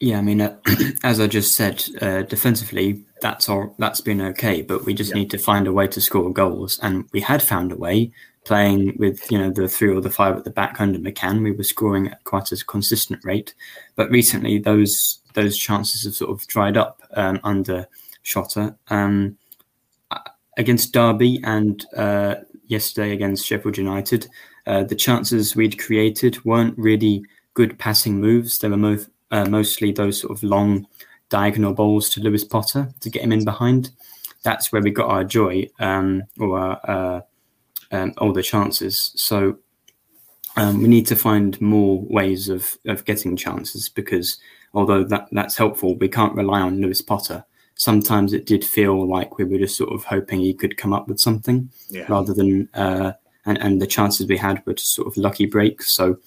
[0.00, 0.56] Yeah, I mean, uh,
[1.04, 3.74] as I just said, uh, defensively, that's all.
[3.78, 5.16] That's been okay, but we just yeah.
[5.16, 8.12] need to find a way to score goals, and we had found a way
[8.44, 11.42] playing with you know the three or the five at the back under McCann.
[11.42, 13.54] We were scoring at quite a consistent rate,
[13.96, 17.86] but recently those those chances have sort of dried up um, under
[18.24, 18.76] Shota.
[18.88, 19.38] Um,
[20.56, 22.36] against Derby and uh,
[22.66, 24.28] yesterday against Sheffield United,
[24.66, 28.58] uh, the chances we'd created weren't really good passing moves.
[28.58, 30.86] They were mo- uh, mostly those sort of long
[31.28, 33.90] diagonal balls to Lewis Potter to get him in behind.
[34.42, 37.20] That's where we got our joy um, or our, uh,
[37.92, 39.12] um, all the chances.
[39.16, 39.58] So
[40.56, 44.38] um, we need to find more ways of, of getting chances because
[44.74, 47.44] although that, that's helpful, we can't rely on Lewis Potter
[47.76, 51.08] sometimes it did feel like we were just sort of hoping he could come up
[51.08, 52.06] with something yeah.
[52.08, 53.12] rather than uh,
[53.46, 55.94] and and the chances we had were just sort of lucky breaks.
[55.94, 56.18] So,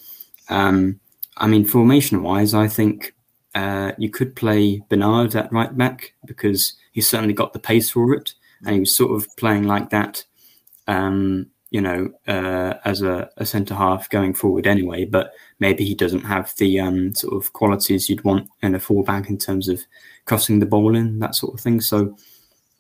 [0.50, 1.00] um,
[1.38, 3.16] I mean, formation wise, I think
[3.56, 8.14] uh, you could play Bernard at right back because he's certainly got the pace for
[8.14, 8.34] it,
[8.66, 10.24] and he was sort of playing like that.
[10.88, 15.96] Um, you know, uh, as a, a centre half going forward anyway, but maybe he
[15.96, 19.82] doesn't have the um, sort of qualities you'd want in a fullback in terms of
[20.26, 21.82] crossing the ball in, that sort of thing.
[21.82, 22.16] So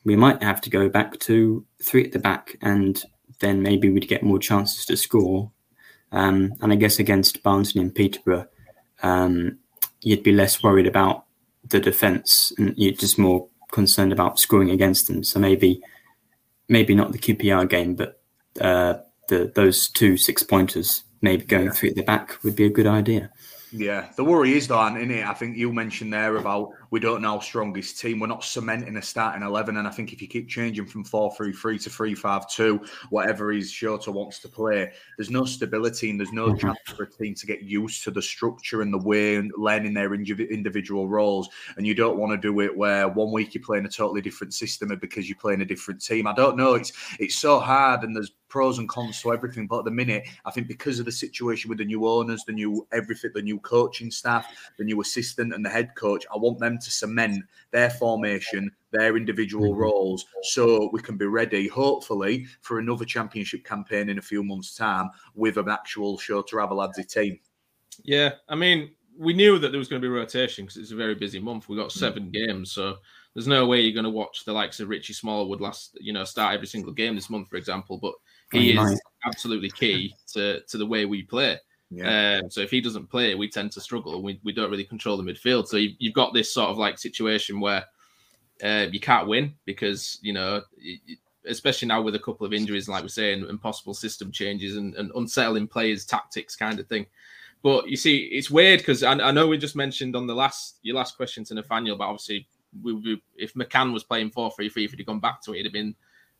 [0.04, 3.04] we might have to go back to three at the back, and
[3.40, 5.52] then maybe we'd get more chances to score.
[6.12, 8.48] Um, and I guess against Barnsley and Peterborough,
[9.04, 9.58] um,
[10.02, 11.26] you'd be less worried about
[11.70, 15.24] the defence, and you're just more concerned about scoring against them.
[15.24, 15.82] So maybe,
[16.70, 18.22] maybe not the QPR game, but
[18.62, 21.90] uh, the those two six pointers, maybe going yeah.
[21.90, 23.32] at the back would be a good idea.
[23.72, 25.26] Yeah, the worry is though, isn't it?
[25.26, 28.20] I think you mentioned there about we don't know our strongest team.
[28.20, 31.34] We're not cementing a starting eleven, and I think if you keep changing from four
[31.36, 36.10] three three to three five two, whatever his Shota wants to play, there's no stability
[36.10, 36.68] and there's no mm-hmm.
[36.68, 39.94] chance for a team to get used to the structure and the way and learning
[39.94, 41.50] their individual roles.
[41.78, 44.54] And you don't want to do it where one week you're playing a totally different
[44.54, 46.28] system because you're playing a different team.
[46.28, 46.74] I don't know.
[46.76, 49.68] It's it's so hard, and there's pros and cons to everything.
[49.68, 52.54] But at the minute, I think because of the situation with the new owners, the
[52.54, 54.48] new everything, the new coaching staff,
[54.78, 59.18] the new assistant, and the head coach, I want them to cement their formation, their
[59.18, 59.82] individual mm-hmm.
[59.82, 64.76] roles, so we can be ready, hopefully, for another championship campaign in a few months'
[64.76, 67.40] time with an actual Shota Arveladze team.
[68.04, 70.96] Yeah, I mean, we knew that there was going to be rotation because it's a
[70.96, 71.68] very busy month.
[71.68, 72.34] We got seven mm.
[72.34, 72.98] games, so
[73.34, 76.24] there's no way you're going to watch the likes of Richie Smallwood last, you know,
[76.24, 77.98] start every single game this month, for example.
[77.98, 78.14] But
[78.52, 81.60] he is absolutely key to to the way we play.
[81.90, 82.40] Yeah.
[82.44, 84.22] Um, so if he doesn't play, we tend to struggle.
[84.22, 85.68] We, we don't really control the midfield.
[85.68, 87.86] So you, have got this sort of like situation where
[88.62, 90.62] uh, you can't win because you know,
[91.46, 94.96] especially now with a couple of injuries, like we're saying, and possible system changes and,
[94.96, 97.06] and unsettling players' tactics kind of thing.
[97.64, 100.80] But you see, it's weird because I, I, know we just mentioned on the last
[100.84, 102.48] your last question to Nathaniel, but obviously,
[102.84, 105.58] we, we, if McCann was playing four three three, if he'd gone back to it,
[105.58, 105.96] he'd have been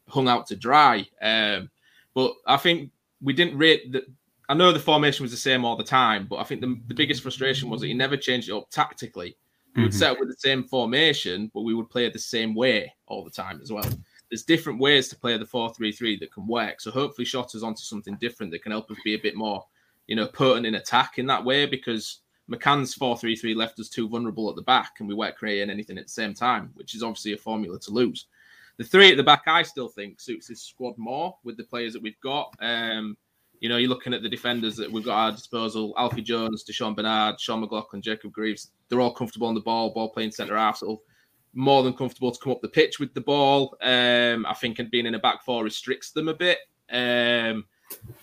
[0.08, 1.08] hung out to dry.
[1.22, 1.70] Um,
[2.14, 4.06] but I think we didn't rate that.
[4.50, 6.94] I know the formation was the same all the time, but I think the, the
[6.94, 9.36] biggest frustration was that he never changed it up tactically.
[9.76, 10.00] We would mm-hmm.
[10.00, 13.24] set up with the same formation, but we would play it the same way all
[13.24, 13.86] the time as well.
[14.30, 16.82] There's different ways to play the 4 3 3 that can work.
[16.82, 19.64] So hopefully, Shota's onto something different that can help us be a bit more,
[20.08, 23.90] you know, potent in attack in that way because McCann's 4 3 3 left us
[23.90, 26.96] too vulnerable at the back and we weren't creating anything at the same time, which
[26.96, 28.26] is obviously a formula to lose.
[28.78, 31.94] The three at the back, I still think suits this squad more with the players
[31.94, 32.56] that we've got.
[32.60, 33.18] Um,
[33.60, 36.64] you know, you're looking at the defenders that we've got at our disposal: Alfie Jones,
[36.64, 38.72] Di'Shon Bernard, Sean McLaughlin, Jacob Greaves.
[38.90, 40.78] They're all comfortable on the ball, ball playing centre half.
[40.78, 41.02] So
[41.54, 43.76] more than comfortable to come up the pitch with the ball.
[43.82, 46.60] Um, I think being in a back four restricts them a bit
[46.92, 47.66] um,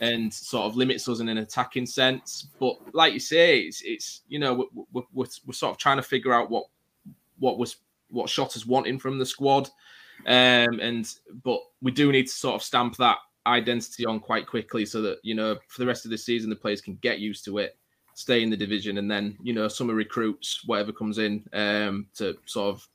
[0.00, 2.48] and sort of limits us in an attacking sense.
[2.60, 6.02] But like you say, it's, it's you know we're, we're, we're, sort of trying to
[6.02, 6.66] figure out what
[7.38, 7.76] what was
[8.08, 9.68] what shot is wanting from the squad,
[10.26, 14.86] um, and but we do need to sort of stamp that identity on quite quickly
[14.86, 17.44] so that you know for the rest of the season the players can get used
[17.44, 17.76] to it
[18.14, 22.36] stay in the division and then you know summer recruits whatever comes in um, to
[22.46, 22.88] sort of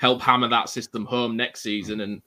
[0.00, 2.00] help hammer that system home next season.
[2.00, 2.22] And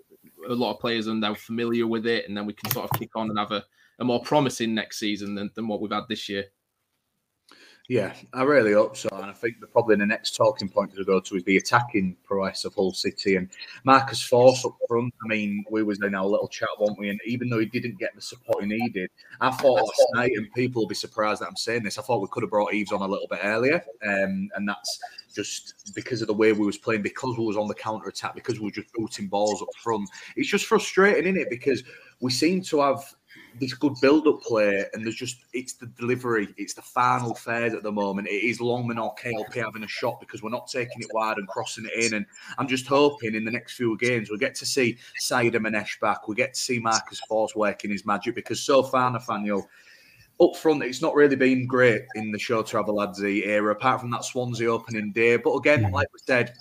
[0.47, 2.99] a lot of players are now familiar with it and then we can sort of
[2.99, 3.63] kick on and have a,
[3.99, 6.45] a more promising next season than, than what we've had this year
[7.89, 9.09] yeah, I really hope so.
[9.11, 12.15] And I think that probably the next talking point to go to is the attacking
[12.23, 13.49] prowess of Hull City and
[13.83, 15.13] Marcus Forss up front.
[15.23, 17.09] I mean, we was in our little chat, weren't we?
[17.09, 19.09] And even though he didn't get the support he needed,
[19.41, 22.21] I thought last night, and people will be surprised that I'm saying this, I thought
[22.21, 23.83] we could have brought Eaves on a little bit earlier.
[24.07, 24.99] Um, and that's
[25.35, 28.33] just because of the way we was playing, because we was on the counter attack,
[28.33, 30.09] because we were just booting balls up front.
[30.37, 31.49] It's just frustrating, isn't it?
[31.49, 31.83] Because
[32.21, 33.13] we seem to have
[33.59, 37.83] this good build-up play, and there's just it's the delivery, it's the final third at
[37.83, 38.27] the moment.
[38.27, 41.47] It is Longman or KLP having a shot because we're not taking it wide and
[41.47, 42.13] crossing it in.
[42.13, 42.25] And
[42.57, 46.27] I'm just hoping in the next few games we'll get to see Sayyadmanesh back.
[46.27, 49.67] We get to see Marcus Forss working his magic because so far, Nathaniel,
[50.41, 54.25] up front, it's not really been great in the Shota Arveladze era, apart from that
[54.25, 55.37] Swansea opening day.
[55.37, 55.91] But again, mm.
[55.91, 56.53] like we said,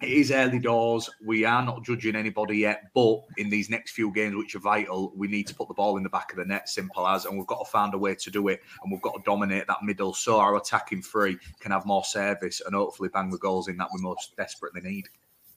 [0.00, 1.10] it is early doors.
[1.24, 5.12] We are not judging anybody yet, but in these next few games, which are vital,
[5.16, 7.36] we need to put the ball in the back of the net, simple as, and
[7.36, 9.82] we've got to find a way to do it, and we've got to dominate that
[9.82, 13.76] middle so our attacking three can have more service and hopefully bang the goals in
[13.76, 15.08] that we most desperately need.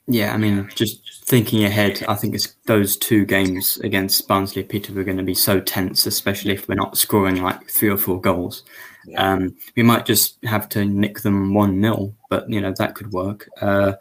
[0.08, 5.00] Yeah, I mean, just thinking ahead, I think it's those two games against Barnsley Peter
[5.00, 8.20] are going to be so tense, especially if we're not scoring like three or four
[8.20, 8.64] goals.
[9.06, 9.34] Yeah.
[9.34, 13.12] Um, we might just have to nick them one 0 but you know that could
[13.12, 13.48] work.
[13.60, 13.94] Uh,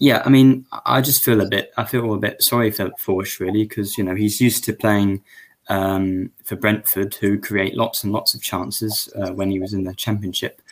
[0.00, 1.72] yeah, I mean, I just feel a bit.
[1.76, 5.22] I feel a bit sorry for Forss really because you know he's used to playing
[5.68, 9.84] um, for Brentford, who create lots and lots of chances uh, when he was in
[9.84, 10.62] the Championship.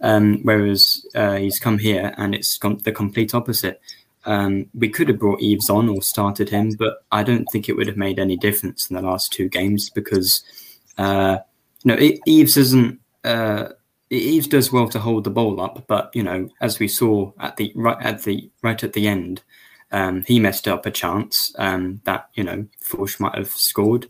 [0.00, 3.80] Um, whereas uh, he's come here and it's the complete opposite.
[4.24, 7.76] Um, we could have brought Eaves on or started him, but I don't think it
[7.76, 10.44] would have made any difference in the last two games because
[10.98, 11.38] uh,
[11.82, 13.70] you know Eaves isn't uh,
[14.10, 17.56] Eaves does well to hold the ball up, but you know, as we saw at
[17.56, 19.42] the right at the right at the end,
[19.92, 24.08] um, he messed up a chance um, that you know Forss might have scored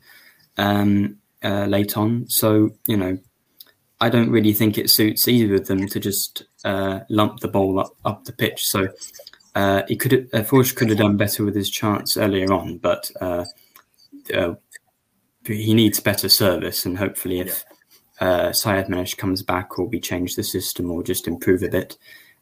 [0.56, 2.28] um, uh, late on.
[2.28, 3.18] So you know,
[4.00, 7.80] I don't really think it suits either of them to just uh, lump the ball
[7.80, 8.66] up up the pitch.
[8.66, 8.88] So
[9.56, 13.10] uh, he could uh, Forss could have done better with his chance earlier on, but
[13.20, 13.44] uh,
[14.32, 14.54] uh,
[15.44, 17.64] he needs better service, and hopefully, if
[18.20, 21.96] uh, Sayyadmanesh comes back or we change the system or just improve a bit,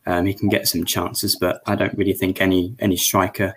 [0.07, 1.37] um, he can get some chances.
[1.37, 3.55] But I don't really think any any striker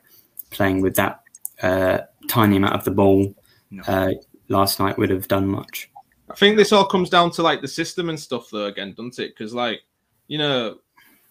[0.49, 1.21] playing with that
[1.61, 3.33] uh, tiny amount of the ball
[3.71, 3.83] no.
[3.87, 4.11] uh,
[4.47, 5.89] last night would have done much.
[6.29, 8.65] I think this all comes down to like the system and stuff, though.
[8.65, 9.35] Again, doesn't it?
[9.35, 9.81] Because like
[10.27, 10.77] you know,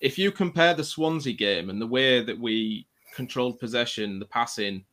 [0.01, 4.85] if you compare the Swansea game and the way that we controlled possession, the passing,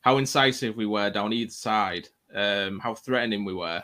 [0.00, 3.82] how incisive we were down either side, um, how threatening we were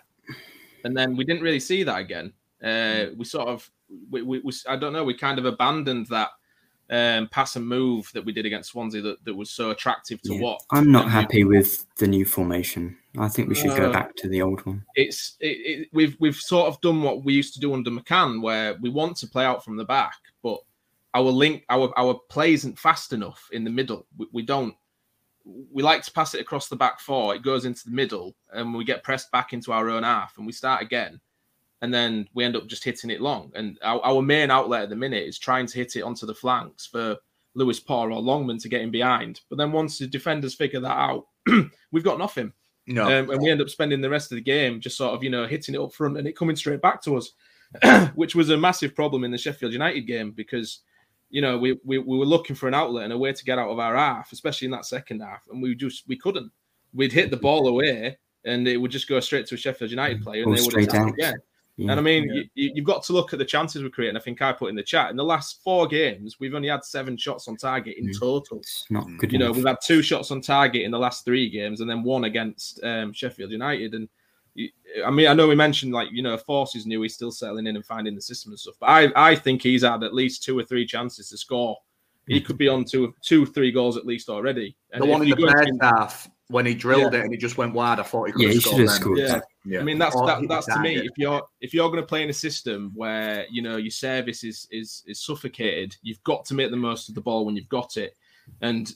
[0.84, 2.32] and then we didn't really see that again.
[2.62, 3.70] Uh, we sort of,
[4.10, 6.30] we, we, we, I don't know, we kind of abandoned that
[6.90, 10.34] um, pass and move that we did against Swansea that, that was so attractive to
[10.34, 10.40] yeah.
[10.40, 10.62] watch.
[10.70, 12.96] I'm not happy we, with the new formation.
[13.18, 14.84] I think we should uh, go back to the old one.
[14.94, 18.40] It's it, it, we've we've sort of done what we used to do under McCann,
[18.40, 20.60] where we want to play out from the back, but
[21.14, 24.06] our link, our our play isn't fast enough in the middle.
[24.16, 24.74] We, we don't
[25.72, 27.34] we like to pass it across the back four.
[27.34, 30.46] It goes into the middle, and we get pressed back into our own half, and
[30.46, 31.20] we start again.
[31.80, 33.52] And then we end up just hitting it long.
[33.54, 36.34] And our, our main outlet at the minute is trying to hit it onto the
[36.34, 37.16] flanks for
[37.54, 39.40] Lewis Potter or Longman to get in behind.
[39.48, 41.26] But then once the defenders figure that out,
[41.92, 42.52] we've got nothing.
[42.88, 43.04] No.
[43.04, 45.30] Um, and we end up spending the rest of the game just sort of, you
[45.30, 47.32] know, hitting it up front and it coming straight back to us,
[48.16, 50.80] which was a massive problem in the Sheffield United game because
[51.30, 53.58] you know, we, we, we were looking for an outlet and a way to get
[53.58, 56.50] out of our half, especially in that second half, and we just we couldn't.
[56.94, 60.22] We'd hit the ball away, and it would just go straight to a Sheffield United
[60.22, 61.34] player, and they would attack again.
[61.78, 61.92] Yeah.
[61.92, 62.42] And I mean, yeah.
[62.54, 64.16] you, have got to look at the chances we're creating.
[64.16, 66.82] I think I put in the chat in the last four games, we've only had
[66.82, 68.18] seven shots on target in mm.
[68.18, 68.58] total.
[68.58, 69.32] It's not good.
[69.32, 69.50] You enough.
[69.50, 72.24] know, we've had two shots on target in the last three games, and then one
[72.24, 73.94] against um, Sheffield United.
[73.94, 74.08] And
[75.04, 77.02] I mean, I know we mentioned like you know, Forss is new.
[77.02, 78.74] He's still settling in and finding the system and stuff.
[78.80, 81.76] But I, I think he's had at least two or three chances to score.
[82.26, 82.46] He hmm.
[82.46, 84.76] could be on two, two, three goals at least already.
[84.92, 87.20] And the one in the first half when he drilled yeah.
[87.20, 88.80] it and he just went wide, I thought he could yeah, have scored.
[88.80, 89.40] Have scored yeah.
[89.64, 89.80] yeah.
[89.80, 90.96] I mean that's that, that's to me.
[90.96, 94.44] If you're if you're going to play in a system where you know your service
[94.44, 97.68] is is is suffocated, you've got to make the most of the ball when you've
[97.68, 98.16] got it.
[98.62, 98.90] And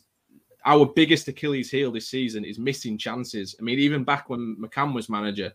[0.65, 3.57] our biggest Achilles heel this season is missing chances.
[3.59, 5.53] I mean, even back when McCann was manager,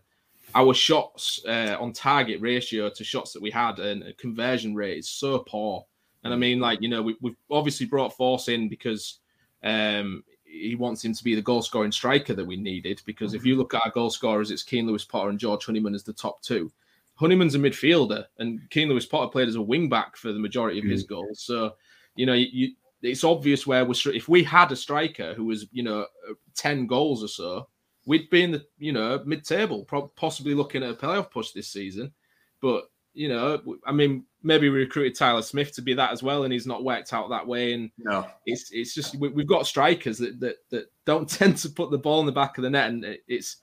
[0.54, 5.08] our shots uh, on target ratio to shots that we had and conversion rate is
[5.08, 5.84] so poor.
[6.24, 9.18] And I mean, like, you know, we, have obviously brought Forss in because
[9.62, 13.02] um, he wants him to be the goal scoring striker that we needed.
[13.04, 15.94] Because if you look at our goal scorers, it's Keane Lewis Potter and George Honeyman
[15.94, 16.72] as the top two.
[17.14, 20.78] Honeyman's a midfielder, and Keane Lewis Potter played as a wing back for the majority
[20.78, 21.08] of his mm.
[21.08, 21.40] goals.
[21.40, 21.74] So,
[22.14, 22.72] you know, you,
[23.02, 23.94] it's obvious where we're.
[24.06, 27.68] If we had a striker who was, you know, uh, ten goals or so,
[28.06, 29.86] we'd be in the, you know, mid-table,
[30.16, 32.12] possibly looking at a playoff push this season.
[32.60, 32.84] But
[33.14, 36.52] you know, I mean, maybe we recruited Tyler Smith to be that as well, and
[36.52, 37.72] he's not worked out that way.
[37.72, 41.70] And no, it's it's just we, have got strikers that, that that don't tend to
[41.70, 43.56] put the ball in the back of the net, and it's.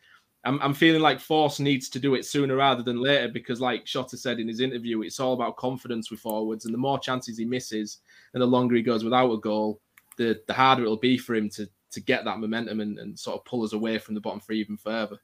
[0.45, 3.85] I'm, I'm feeling like Forss needs to do it sooner rather than later because, like
[3.85, 7.37] Shota said in his interview, it's all about confidence with forwards, and the more chances
[7.37, 7.99] he misses,
[8.33, 9.81] and the longer he goes without a goal,
[10.17, 13.37] the the harder it'll be for him to to get that momentum and, and sort
[13.37, 15.17] of pull us away from the bottom three even further.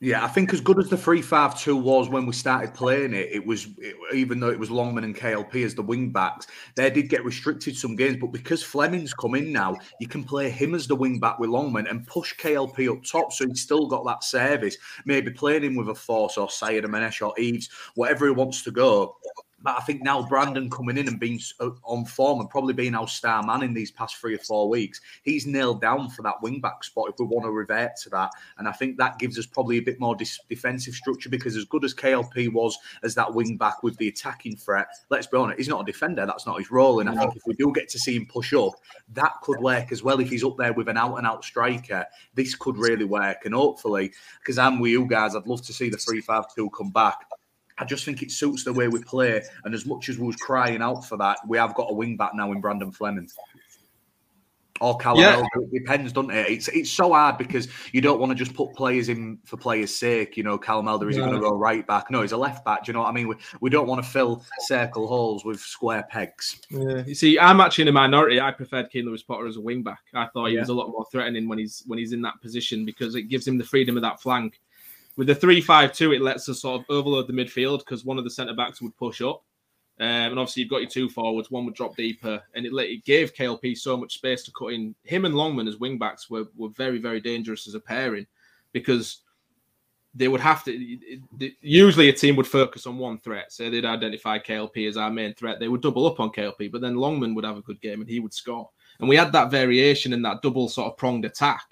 [0.00, 3.46] Yeah, I think as good as the three-five-two was when we started playing it, it
[3.46, 7.08] was it, even though it was Longman and KLP as the wing backs, they did
[7.08, 8.18] get restricted some games.
[8.20, 11.48] But because Fleming's come in now, you can play him as the wing back with
[11.48, 14.76] Longman and push KLP up top, so he's still got that service.
[15.06, 19.16] Maybe playing him with a Forss or Sayyadmanesh or Eaves, whatever he wants to go.
[19.64, 21.40] But I think now Brandon coming in and being
[21.84, 25.00] on form and probably being our star man in these past three or four weeks,
[25.22, 28.30] he's nailed down for that wing back spot if we want to revert to that.
[28.58, 31.64] And I think that gives us probably a bit more dis- defensive structure because as
[31.64, 35.56] good as KLP was as that wing back with the attacking threat, let's be honest,
[35.56, 36.26] he's not a defender.
[36.26, 37.00] That's not his role.
[37.00, 38.74] And I think if we do get to see him push up,
[39.14, 40.20] that could work as well.
[40.20, 42.04] If he's up there with an out and out striker,
[42.34, 43.46] this could really work.
[43.46, 46.68] And hopefully, because I'm with you guys, I'd love to see the 3 5 2
[46.68, 47.16] come back.
[47.78, 49.42] I just think it suits the way we play.
[49.64, 52.16] And as much as we was crying out for that, we have got a wing
[52.16, 53.28] back now in Brandon Fleming.
[54.80, 55.46] Or Callum yeah.
[55.54, 56.48] It depends, doesn't it?
[56.48, 59.94] It's it's so hard because you don't want to just put players in for players'
[59.94, 60.36] sake.
[60.36, 61.26] You know, Callum Elder is no.
[61.26, 62.10] going to go right back.
[62.10, 62.84] No, he's a left back.
[62.84, 63.28] Do you know what I mean?
[63.28, 66.60] We, we don't want to fill circle holes with square pegs.
[66.70, 67.04] Yeah.
[67.06, 68.40] You see, I'm actually in a minority.
[68.40, 70.00] I preferred Keane Lewis Potter as a wing back.
[70.12, 70.60] I thought he yeah.
[70.60, 73.46] was a lot more threatening when he's when he's in that position because it gives
[73.46, 74.60] him the freedom of that flank.
[75.16, 78.30] With the three-five-two, it lets us sort of overload the midfield because one of the
[78.30, 79.42] centre backs would push up.
[80.00, 82.88] Um, and obviously, you've got your two forwards, one would drop deeper, and it, let,
[82.88, 84.94] it gave KLP so much space to cut in.
[85.04, 88.26] Him and Longman as wing backs were, were very, very dangerous as a pairing
[88.72, 89.20] because
[90.14, 90.98] they would have to.
[91.60, 93.52] Usually, a team would focus on one threat.
[93.52, 95.60] So they'd identify KLP as our main threat.
[95.60, 98.08] They would double up on KLP, but then Longman would have a good game and
[98.08, 98.68] he would score.
[99.00, 101.64] And we had that variation in that double sort of pronged attack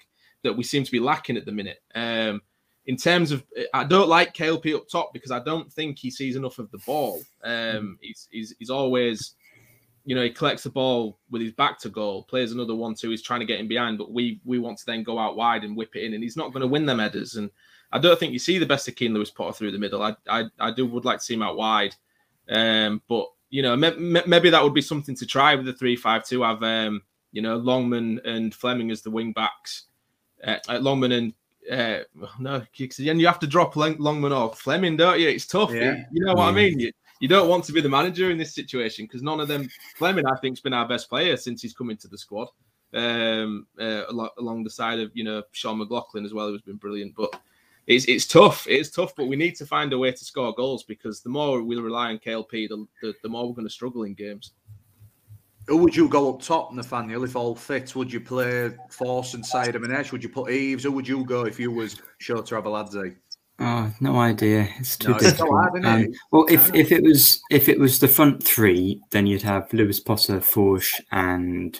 [0.43, 1.81] that we seem to be lacking at the minute.
[1.95, 2.41] Um,
[2.85, 6.35] in terms of, I don't like KLP up top because I don't think he sees
[6.35, 7.21] enough of the ball.
[7.43, 9.35] Um, he's, he's, he's always,
[10.05, 13.09] you know, he collects the ball with his back to goal, plays another one two.
[13.09, 15.63] He's trying to get in behind, but we we want to then go out wide
[15.63, 17.35] and whip it in, and he's not going to win them headers.
[17.35, 17.49] And
[17.91, 20.01] I don't think you see the best of Keane Lewis Potter through the middle.
[20.01, 21.95] I I, I do would like to see him out wide,
[22.49, 26.25] um, but you know, maybe that would be something to try with the three five
[26.25, 26.41] two.
[26.41, 29.85] Have um, you know, Longman and Fleming as the wing backs.
[30.43, 31.33] Uh, Longman and
[31.71, 31.99] uh,
[32.39, 35.29] no, and you have to drop Longman off Fleming, don't you?
[35.29, 35.71] It's tough.
[35.71, 36.03] Yeah.
[36.11, 36.49] You know what yeah.
[36.49, 36.79] I mean?
[36.79, 39.69] You, you don't want to be the manager in this situation because none of them.
[39.97, 42.49] Fleming, I think, has been our best player since he's come into the squad,
[42.93, 44.03] um, uh,
[44.37, 47.15] along the side of you know Sean McLaughlin as well, who's been brilliant.
[47.15, 47.39] But
[47.87, 48.67] it's it's tough.
[48.67, 51.61] It's tough, but we need to find a way to score goals because the more
[51.63, 54.51] we rely on KLP, the, the, the more we're going to struggle in games.
[55.67, 57.95] Who would you go up top, Nathaniel, if all fit?
[57.95, 60.11] Would you play Forss and Sayyadmanesh?
[60.11, 60.83] Would you put Eaves?
[60.83, 63.15] Who would you go if you was sure to Shota Arveladze?
[63.59, 64.67] Oh, no idea.
[64.79, 65.75] It's too no, difficult.
[65.75, 69.27] It's hard, um, well, if, if it was if it was the front three, then
[69.27, 71.79] you'd have Lewis Potter, Forss, and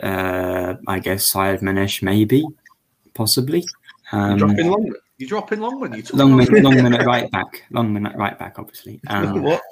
[0.00, 2.44] uh, I guess Sayyadmanesh, maybe,
[3.14, 3.64] possibly.
[4.12, 4.94] Um, You're dropping Longman.
[5.18, 5.92] You're dropping Longman.
[5.94, 7.64] You Longman, Longman at right back.
[7.70, 9.00] Longman at right back, obviously.
[9.08, 9.62] Um, what?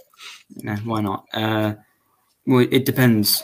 [0.62, 1.26] No, why not?
[1.34, 1.74] Uh,
[2.46, 3.42] well, it depends.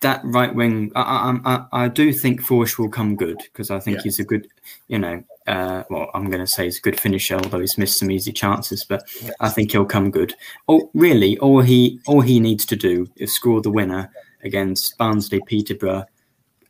[0.00, 3.98] That right wing, I, I, I, do think Forss will come good because I think
[3.98, 4.02] yeah.
[4.04, 4.48] he's a good,
[4.88, 7.98] you know, uh, well, I'm going to say he's a good finisher, although he's missed
[7.98, 8.84] some easy chances.
[8.84, 9.32] But yes.
[9.40, 10.34] I think he'll come good.
[10.68, 11.38] Oh, really?
[11.38, 14.10] All he all he needs to do is score the winner
[14.42, 16.06] against Barnsley, Peterborough,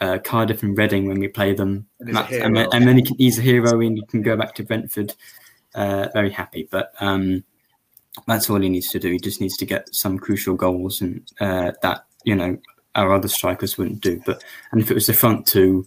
[0.00, 3.38] uh, Cardiff, and Reading when we play them, and, and, and then he can, he's
[3.38, 5.14] a hero and he can go back to Brentford
[5.74, 6.68] uh, very happy.
[6.70, 7.44] But um,
[8.26, 9.12] that's all he needs to do.
[9.12, 12.58] He just needs to get some crucial goals, and uh, that you know
[12.94, 14.20] our other strikers wouldn't do.
[14.26, 14.42] But
[14.72, 15.86] and if it was the front two,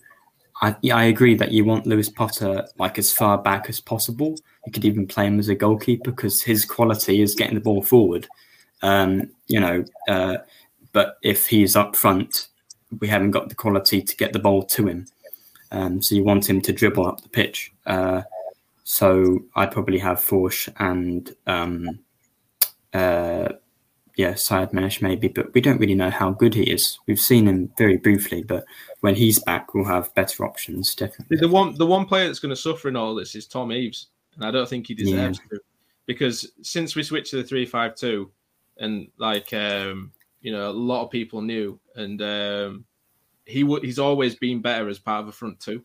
[0.62, 4.36] I yeah, I agree that you want Lewis Potter like as far back as possible.
[4.66, 7.84] You could even play him as a goalkeeper because his quality is getting the ball
[7.84, 8.28] forward.
[8.82, 10.38] Um, you know, uh,
[10.92, 12.48] but if he's up front,
[13.00, 15.08] we haven't got the quality to get the ball to him.
[15.72, 17.74] Um, so you want him to dribble up the pitch.
[17.86, 18.22] Uh,
[18.84, 22.00] so I'd probably have Forss and um,
[22.94, 23.50] uh,
[24.16, 27.00] yeah, Sayyadmanesh maybe, but we don't really know how good he is.
[27.08, 28.66] We've seen him very briefly, but
[29.00, 30.94] when he's back, we'll have better options.
[30.94, 31.38] Definitely.
[31.38, 34.08] The one the one player that's going to suffer in all this is Tom Eaves,
[34.36, 35.58] and I don't think he deserves Yeah.
[35.58, 35.64] to,
[36.06, 38.32] because since we switched to the three five two,
[38.78, 42.86] and like um, you know, a lot of people knew, and um,
[43.46, 45.84] he would he's always been better as part of a front two.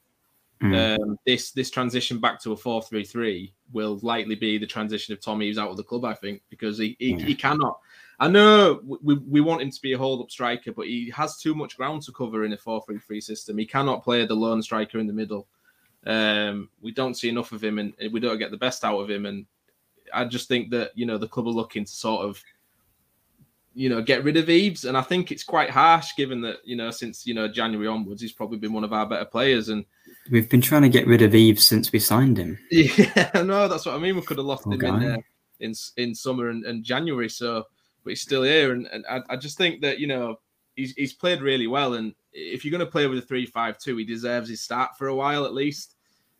[0.62, 1.00] Mm.
[1.00, 5.12] Um, this this transition back to a four three three will likely be the transition
[5.12, 7.78] of Tommy who's out of the club, I think, because he he, he cannot.
[8.20, 11.38] I know we, we want him to be a hold up striker, but he has
[11.38, 13.58] too much ground to cover in a 4 3 3 system.
[13.58, 15.46] He cannot play the lone striker in the middle.
[16.04, 19.10] Um, we don't see enough of him and we don't get the best out of
[19.10, 19.26] him.
[19.26, 19.46] And
[20.12, 22.42] I just think that, you know, the club are looking to sort of,
[23.74, 24.84] you know, get rid of Eaves.
[24.84, 28.20] And I think it's quite harsh given that, you know, since, you know, January onwards,
[28.20, 29.68] he's probably been one of our better players.
[29.68, 29.84] And
[30.30, 32.58] We've been trying to get rid of Eve since we signed him.
[32.70, 34.16] yeah, no, that's what I mean.
[34.16, 35.16] We could have lost Poor him in, uh,
[35.60, 37.64] in in summer and, and January, so
[38.04, 40.40] but he's still here, and, and I, I just think that you know
[40.76, 44.04] he's he's played really well, and if you're going to play with a three-five-two, he
[44.04, 45.96] deserves his start for a while at least,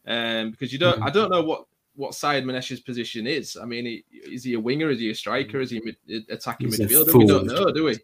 [0.07, 1.64] um, because you don't I don't know what
[1.97, 3.57] what Sayyadmanesh's position is.
[3.61, 4.89] I mean, he, is he a winger?
[4.89, 5.61] Is he a striker?
[5.61, 5.97] Is he mid,
[6.30, 7.14] attacking He's midfielder?
[7.14, 7.99] We don't know, do we?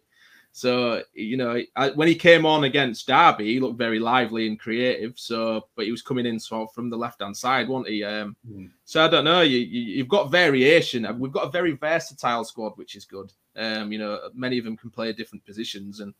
[0.55, 4.57] So you know, I, when he came on against Derby, he looked very lively and
[4.57, 5.19] creative.
[5.19, 8.05] So, but he was coming in sort of from the left hand side, wasn't he?
[8.05, 8.37] Um,
[8.85, 9.41] So I don't know.
[9.41, 11.05] You, you you've got variation.
[11.19, 13.33] We've got a very versatile squad, which is good.
[13.57, 16.13] Um, you know, many of them can play different positions, and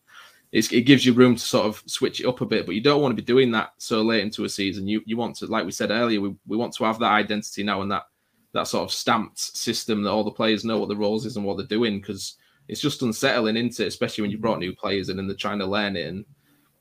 [0.51, 2.65] it's, it gives you room to sort of switch it up a bit.
[2.65, 4.85] But you don't want to be doing that so late into a season.
[4.85, 7.63] You you want to, like we said earlier, we, we want to have that identity
[7.63, 8.03] now and that
[8.51, 11.45] that sort of stamped system that all the players know what the roles is and
[11.45, 12.35] what they're doing because
[12.67, 13.87] it's just unsettling, isn't it?
[13.87, 16.25] Especially when you brought new players in and they're trying to learn it and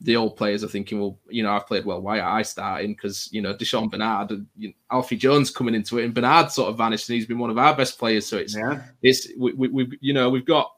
[0.00, 2.02] the old players are thinking, well, you know, I've played well.
[2.02, 2.92] Why are I starting?
[2.92, 6.50] Because you know, Di'Shon Bernard, and, you know, Alfie Jones coming into it, and Bernard
[6.50, 8.26] sort of vanished, and he's been one of our best players.
[8.26, 8.82] So it's yeah.
[9.02, 10.72] it's we, we, we you know we've got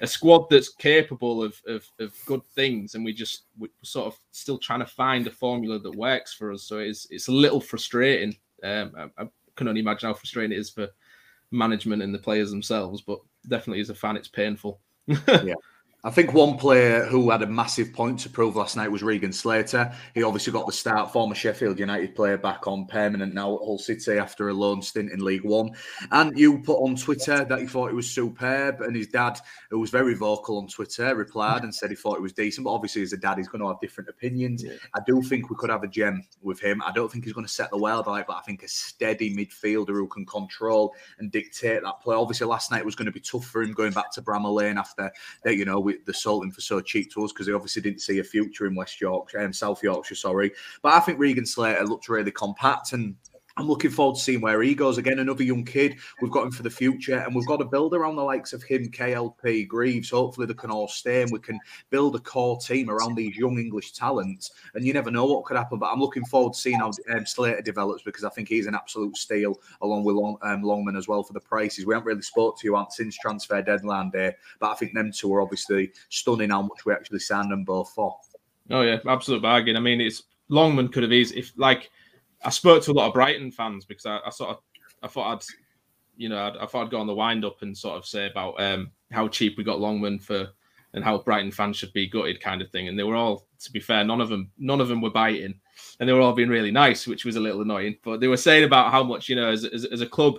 [0.00, 4.20] a squad that's capable of, of of good things, and we just we're sort of
[4.32, 6.64] still trying to find a formula that works for us.
[6.64, 8.36] So it's it's a little frustrating.
[8.62, 10.88] Um, I, I can only imagine how frustrating it is for
[11.54, 14.80] management and the players themselves, but definitely as a fan, it's painful.
[15.06, 15.54] yeah.
[16.06, 19.32] I think one player who had a massive point to prove last night was Regan
[19.32, 19.90] Slater.
[20.12, 23.78] He obviously got the start, former Sheffield United player, back on permanent now at Hull
[23.78, 25.70] City after a loan stint in League One.
[26.10, 29.40] And you put on Twitter that you thought it was superb, and his dad,
[29.70, 32.66] who was very vocal on Twitter, replied and said he thought it was decent.
[32.66, 34.62] But obviously, as a dad, he's going to have different opinions.
[34.92, 36.82] I do think we could have a gem with him.
[36.84, 39.34] I don't think he's going to set the world alight, but I think a steady
[39.34, 42.14] midfielder who can control and dictate that play.
[42.14, 44.76] Obviously, last night was going to be tough for him going back to Bramall Lane
[44.76, 45.10] after
[45.44, 45.56] that.
[45.56, 48.18] You know, we the him for so cheap to us because they obviously didn't see
[48.18, 50.52] a future in West Yorkshire and South Yorkshire, sorry.
[50.82, 53.16] But I think Regan Slater looked really compact and
[53.56, 54.98] I'm looking forward to seeing where he goes.
[54.98, 55.96] Again, another young kid.
[56.20, 58.64] We've got him for the future, and we've got to build around the likes of
[58.64, 60.10] him, KLP, Greaves.
[60.10, 63.58] Hopefully, they can all stay, and we can build a core team around these young
[63.58, 64.50] English talents.
[64.74, 65.78] And you never know what could happen.
[65.78, 68.74] But I'm looking forward to seeing how um, Slater develops because I think he's an
[68.74, 71.86] absolute steal, along with Long, um, Longman as well for the prices.
[71.86, 75.32] We haven't really spoke to you since transfer deadline day, but I think them two
[75.32, 78.18] are obviously stunning how much we actually signed them both for.
[78.70, 79.76] Oh yeah, absolute bargain.
[79.76, 81.90] I mean, it's Longman could have easily if like
[82.44, 84.58] I spoke to a lot of Brighton fans because I, I sort of
[85.02, 85.44] I thought I'd
[86.16, 88.26] you know I'd, I thought I'd go on the wind up and sort of say
[88.30, 90.48] about um, how cheap we got Longman for
[90.94, 92.88] and how Brighton fans should be gutted kind of thing.
[92.88, 95.54] And they were all, to be fair, none of them none of them were biting,
[95.98, 97.96] and they were all being really nice, which was a little annoying.
[98.02, 100.38] But they were saying about how much you know as, as, as a club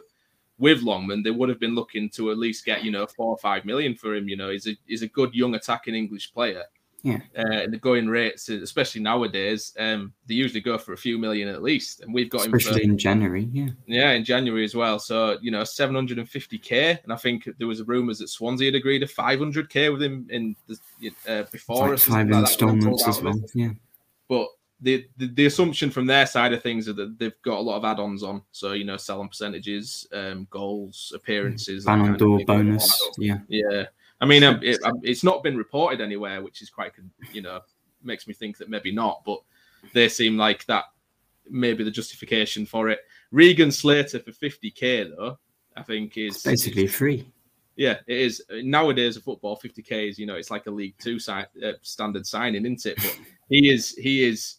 [0.58, 3.38] with Longman, they would have been looking to at least get you know four or
[3.38, 4.30] five million for him.
[4.30, 6.64] You know, he's a he's a good young attacking English player.
[7.06, 7.20] Yeah.
[7.38, 11.48] Uh, and the going rates, especially nowadays, um, they usually go for a few million
[11.48, 13.70] at least, and we've got Especially him for, in January, yeah.
[13.86, 14.98] yeah, in January as well.
[14.98, 19.08] So you know, 750k, and I think there was rumours that Swansea had agreed a
[19.08, 23.22] 500k with him in the uh, before Like five like that, when they installments as
[23.22, 23.40] well.
[23.54, 23.70] Yeah.
[24.28, 24.48] But
[24.82, 27.78] the, the the assumption from their side of things is that they've got a lot
[27.78, 28.42] of add-ons on.
[28.52, 33.00] So you know, selling percentages, um, goals, appearances, Ballon d'Or bonus.
[33.20, 33.38] Yeah.
[33.48, 33.86] Yeah,
[34.22, 36.94] I mean, um, it, um, it's not been reported anywhere, which is quite,
[37.32, 37.62] you know,
[38.04, 39.24] makes me think that maybe not.
[39.26, 39.40] But
[39.94, 40.86] they seem like that
[41.50, 43.00] maybe the justification for it.
[43.32, 45.38] Regan Slater for 50k though,
[45.76, 47.28] I think is Basically free.
[47.76, 49.18] yeah, it is nowadays.
[49.18, 52.66] A football 50k is you know it's like a League Two si- uh, standard signing,
[52.66, 52.98] isn't it?
[52.98, 54.56] But he is he is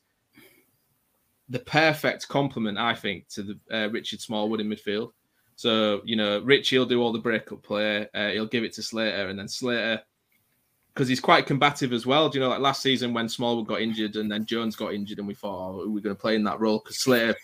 [1.49, 5.13] the perfect complement, I think, to the uh, Richard Smallwood in midfield.
[5.57, 8.09] So you know, Richie will do all the breakup play.
[8.15, 10.03] Uh, he'll give it to Slater, and then Slater
[10.97, 12.31] because he's quite combative as well.
[12.31, 15.19] Do you know, like last season when Smallwood got injured and then Jones got injured,
[15.19, 17.37] and we thought, oh, we're going to play in that role because Slater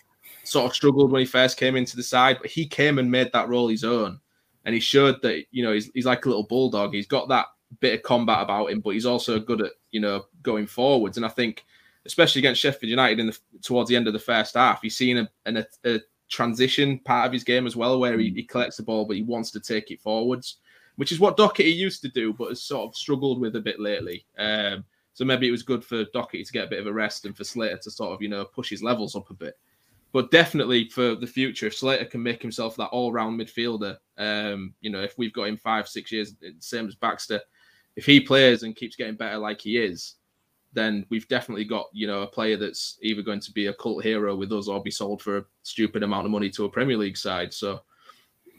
[0.43, 3.31] sort of struggled when he first came into the side, but he came and made
[3.31, 4.19] that role his own,
[4.65, 6.93] and he showed that you know he's, he's like a little bulldog.
[6.93, 7.47] He's got that
[7.79, 11.17] bit of combat about him, but he's also good at you know going forwards.
[11.17, 11.63] And I think,
[12.05, 15.17] especially against Sheffield United in the towards the end of the first half, he's seen
[15.17, 15.99] a, a, a
[16.33, 19.23] transition part of his game as well, where he, he collects the ball but he
[19.23, 20.57] wants to take it forwards
[20.95, 23.79] which is what Docherty used to do, but has sort of struggled with a bit
[23.79, 24.25] lately.
[24.37, 27.25] Um, so maybe it was good for Docherty to get a bit of a rest
[27.25, 29.57] and for Slater to sort of, you know, push his levels up a bit.
[30.11, 34.91] But definitely for the future, if Slater can make himself that all-round midfielder, um, you
[34.91, 37.41] know, if we've got him five, six years, same as Baxter,
[37.95, 40.15] if he plays and keeps getting better like he is,
[40.73, 44.03] then we've definitely got, you know, a player that's either going to be a cult
[44.03, 46.97] hero with us or be sold for a stupid amount of money to a Premier
[46.97, 47.53] League side.
[47.53, 47.81] So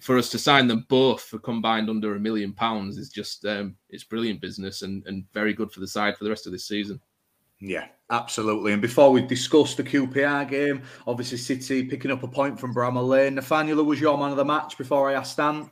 [0.01, 3.77] for us to sign them both for combined under a million pounds is just um,
[3.91, 6.67] it's brilliant business and, and very good for the side for the rest of this
[6.67, 7.01] season.
[7.61, 8.73] Yeah, absolutely.
[8.73, 13.09] And before we discuss the QPR game, obviously City picking up a point from Bramall
[13.09, 13.37] Lane.
[13.37, 15.71] Nathaniel, was your man of the match before I ask Stan?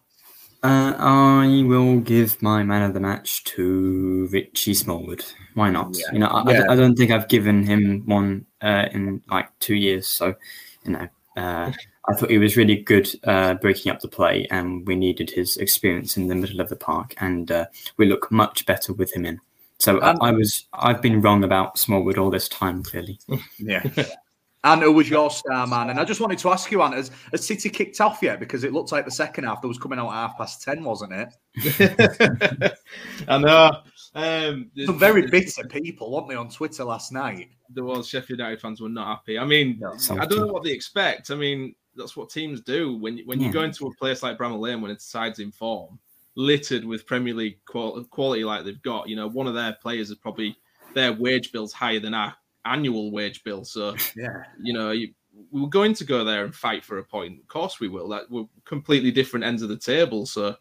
[0.62, 5.24] Uh, I will give my man of the match to Richie Smallwood.
[5.54, 5.96] Why not?
[5.96, 6.12] Yeah.
[6.12, 6.62] You know, I, yeah.
[6.68, 10.06] I, I, don't think I've given him one uh, in like two years.
[10.06, 10.36] So,
[10.84, 11.72] you know, uh,
[12.08, 15.56] I thought he was really good uh, breaking up the play, and we needed his
[15.56, 19.24] experience in the middle of the park, and uh, we look much better with him
[19.24, 19.40] in.
[19.78, 23.18] So I, I was I've been wrong about Smallwood all this time, clearly.
[23.58, 23.82] yeah.
[24.64, 25.90] And who was your star man?
[25.90, 28.38] And I just wanted to ask you, Ant, has, has City kicked off yet?
[28.38, 30.84] Because it looked like the second half that was coming out at half past ten,
[30.84, 32.72] wasn't it?
[33.28, 33.72] I know.
[34.14, 37.50] Um, Some very bitter people, weren't they, on Twitter last night?
[37.70, 39.38] The was Sheffield United fans were not happy.
[39.38, 41.30] I mean, no, I don't know what they expect.
[41.30, 43.48] I mean, that's what teams do when when yeah.
[43.48, 45.98] you go into a place like Bramall Lane when it's sides in form,
[46.36, 49.08] littered with Premier League quality like they've got.
[49.08, 50.56] You know, one of their players is probably
[50.94, 52.34] their wage bill's higher than our
[52.64, 53.64] annual wage bill.
[53.64, 55.12] So yeah, you know, you,
[55.50, 57.40] we're going to go there and fight for a point.
[57.40, 58.08] Of course, we will.
[58.08, 60.26] That we're completely different ends of the table.
[60.26, 60.56] So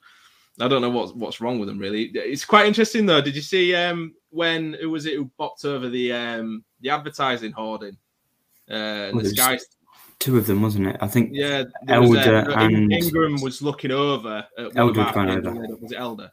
[0.60, 2.12] I don't know what's what's wrong with them really.
[2.14, 3.22] It's quite interesting though.
[3.22, 7.52] Did you see um when who was it who bopped over the um the advertising
[7.52, 7.98] hoarding?
[8.70, 9.60] Uh, well, the Sky
[10.20, 10.98] two of them, wasn't it?
[11.02, 11.32] I think.
[11.34, 14.46] Yeah, Elder was, uh, and Ingram was looking over.
[14.76, 15.52] Elder had gone over.
[15.82, 16.32] Was it Elder?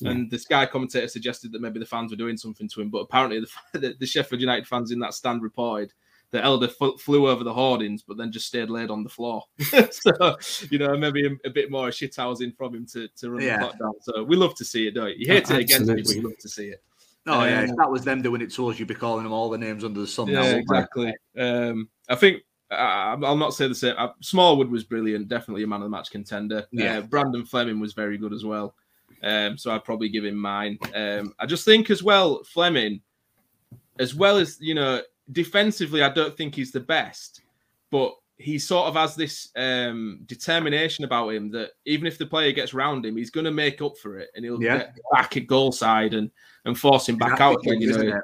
[0.00, 0.10] Yeah.
[0.10, 2.98] And the Sky commentator suggested that maybe the fans were doing something to him, but
[2.98, 5.92] apparently the, the, the Sheffield United fans in that stand reported
[6.30, 9.42] that Elder f- flew over the hoardings, but then just stayed laid on the floor.
[9.90, 10.36] so
[10.70, 13.56] you know, maybe a, a, bit more shithousing from him to, to run yeah.
[13.56, 13.94] the clock down.
[14.02, 15.26] So we love to see it, don't you?
[15.26, 16.82] You hate it against me, but you love to see it.
[17.26, 19.32] Oh um, yeah, if that was them doing it to us, you'd be calling them
[19.32, 20.28] all the names under the sun.
[20.28, 21.14] Yeah, now, exactly.
[21.36, 23.94] Um, I think I'll not say the same.
[23.96, 26.66] Uh, Smallwood was brilliant, definitely a man of the match contender.
[26.70, 28.74] Yeah, uh, Brandon Fleming was very good as well.
[29.22, 30.78] Um, so I'd probably give him mine.
[30.94, 33.00] Um, I just think as well, Fleming,
[33.98, 35.02] as well as you know,
[35.32, 37.42] defensively, I don't think he's the best,
[37.90, 42.52] but he sort of has this um, determination about him that even if the player
[42.52, 44.78] gets round him, he's going to make up for it, and he'll yeah.
[44.78, 46.30] get back at goal side and
[46.64, 47.80] and force him back out again.
[47.80, 48.20] You know,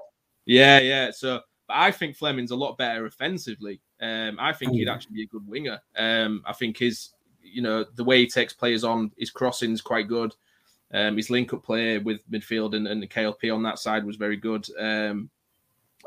[0.47, 1.11] yeah, yeah.
[1.11, 3.81] So, but I think Fleming's a lot better offensively.
[4.01, 5.81] Um, I think he'd actually be a good winger.
[5.97, 7.11] Um, I think his,
[7.43, 10.35] you know, the way he takes players on, his crossing is quite good.
[10.93, 14.17] Um, his link up play with midfield and, and the KLP on that side was
[14.17, 14.67] very good.
[14.79, 15.31] Um,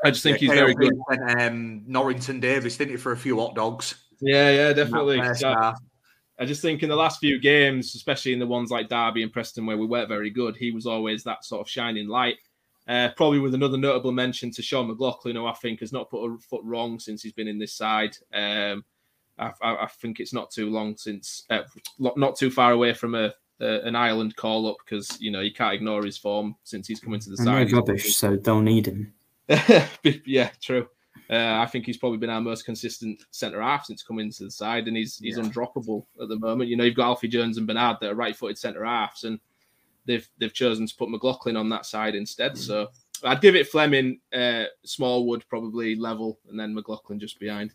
[0.04, 0.94] I just think yeah, he's KLP very good.
[1.08, 3.96] And, um, Norrington-Davies, didn't he, for a few hot dogs?
[4.20, 5.20] Yeah, yeah, definitely.
[6.40, 9.32] I just think in the last few games, especially in the ones like Derby and
[9.32, 12.36] Preston where we weren't very good, he was always that sort of shining light.
[12.86, 16.24] Uh, probably with another notable mention to Sean McLaughlin, who I think has not put
[16.24, 18.16] a foot wrong since he's been in this side.
[18.32, 18.84] Um,
[19.38, 21.64] I, I, I, think it's not too long since, uh,
[21.98, 25.52] not too far away from a, a an Ireland call up because you know you
[25.52, 27.72] can't ignore his form since he's come into the side.
[27.72, 29.12] rubbish, so don't need him.
[30.26, 30.88] yeah, true.
[31.30, 34.50] Uh, I think he's probably been our most consistent centre half since coming into the
[34.50, 35.44] side, and he's he's yeah.
[35.44, 36.70] undroppable at the moment.
[36.70, 39.38] You know, you've got Alfie Jones and Bernard that are right-footed centre halves, and
[40.06, 42.52] they've they've chosen to put McLaughlin on that side instead.
[42.52, 42.58] Mm.
[42.58, 42.88] So
[43.24, 47.74] I'd give it Fleming, uh, Smallwood probably level, and then McLaughlin just behind.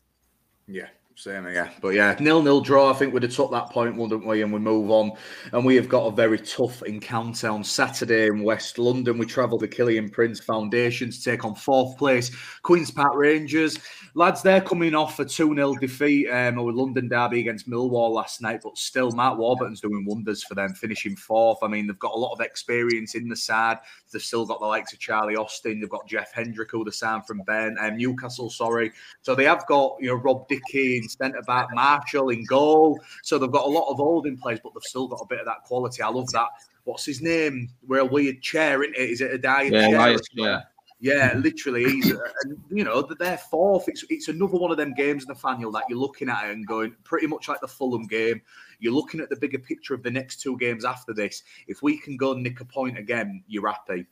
[0.68, 1.70] Yeah, same, yeah.
[1.82, 2.90] But yeah, nil nil draw.
[2.90, 4.42] I think we'd have took that point, wouldn't we?
[4.42, 5.12] And we move on.
[5.52, 9.18] And we have got a very tough encounter on Saturday in West London.
[9.18, 13.78] We travel to Kiyan Prince Foundation to take on fourth place Queens Park Rangers.
[14.16, 18.42] Lads, they're coming off a 2 0 defeat um, with London Derby against Millwall last
[18.42, 21.60] night, but still, Mark Warburton's doing wonders for them, finishing fourth.
[21.64, 23.80] I mean, they've got a lot of experience in the side.
[24.12, 25.80] They've still got the likes of Charlie Austin.
[25.80, 28.92] They've got Jeff Hendrick, who the sound from Ben, um, Newcastle, sorry.
[29.22, 33.00] So they have got, you know, Rob Dickie in centre back, Marshall in goal.
[33.22, 35.40] So they've got a lot of old in place, but they've still got a bit
[35.40, 36.02] of that quality.
[36.02, 36.50] I love that
[36.84, 37.70] what's his name?
[37.88, 39.10] We're a weird chair, isn't it?
[39.10, 40.08] Is it a diet Yeah, chair?
[40.08, 40.62] Ilias, yeah.
[41.00, 41.84] Yeah, literally.
[41.84, 43.90] He's, uh, and, you know, they're fourth.
[43.90, 47.28] It's, it's another one of them games, Nathaniel, that you're looking at and going pretty
[47.28, 48.42] much like the Fulham game.
[48.80, 51.44] You're looking at the bigger picture of the next two games after this.
[51.68, 54.06] If we can go and nick a point again, you're happy.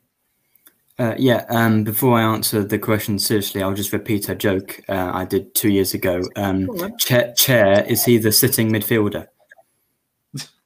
[0.99, 5.11] Uh, yeah, um, before I answer the question seriously, I'll just repeat a joke uh,
[5.13, 6.21] I did two years ago.
[6.35, 9.27] Um, chair, chair, is he the sitting midfielder?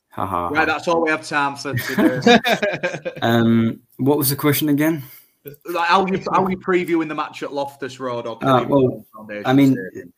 [0.10, 0.48] Haha.
[0.48, 2.40] Right, that's all we have time for today.
[3.22, 5.04] um, what was the question again?
[5.66, 9.06] like how you how you previewing the match at Loftus Road or Uh, well,
[9.46, 10.14] I mean, Stadium?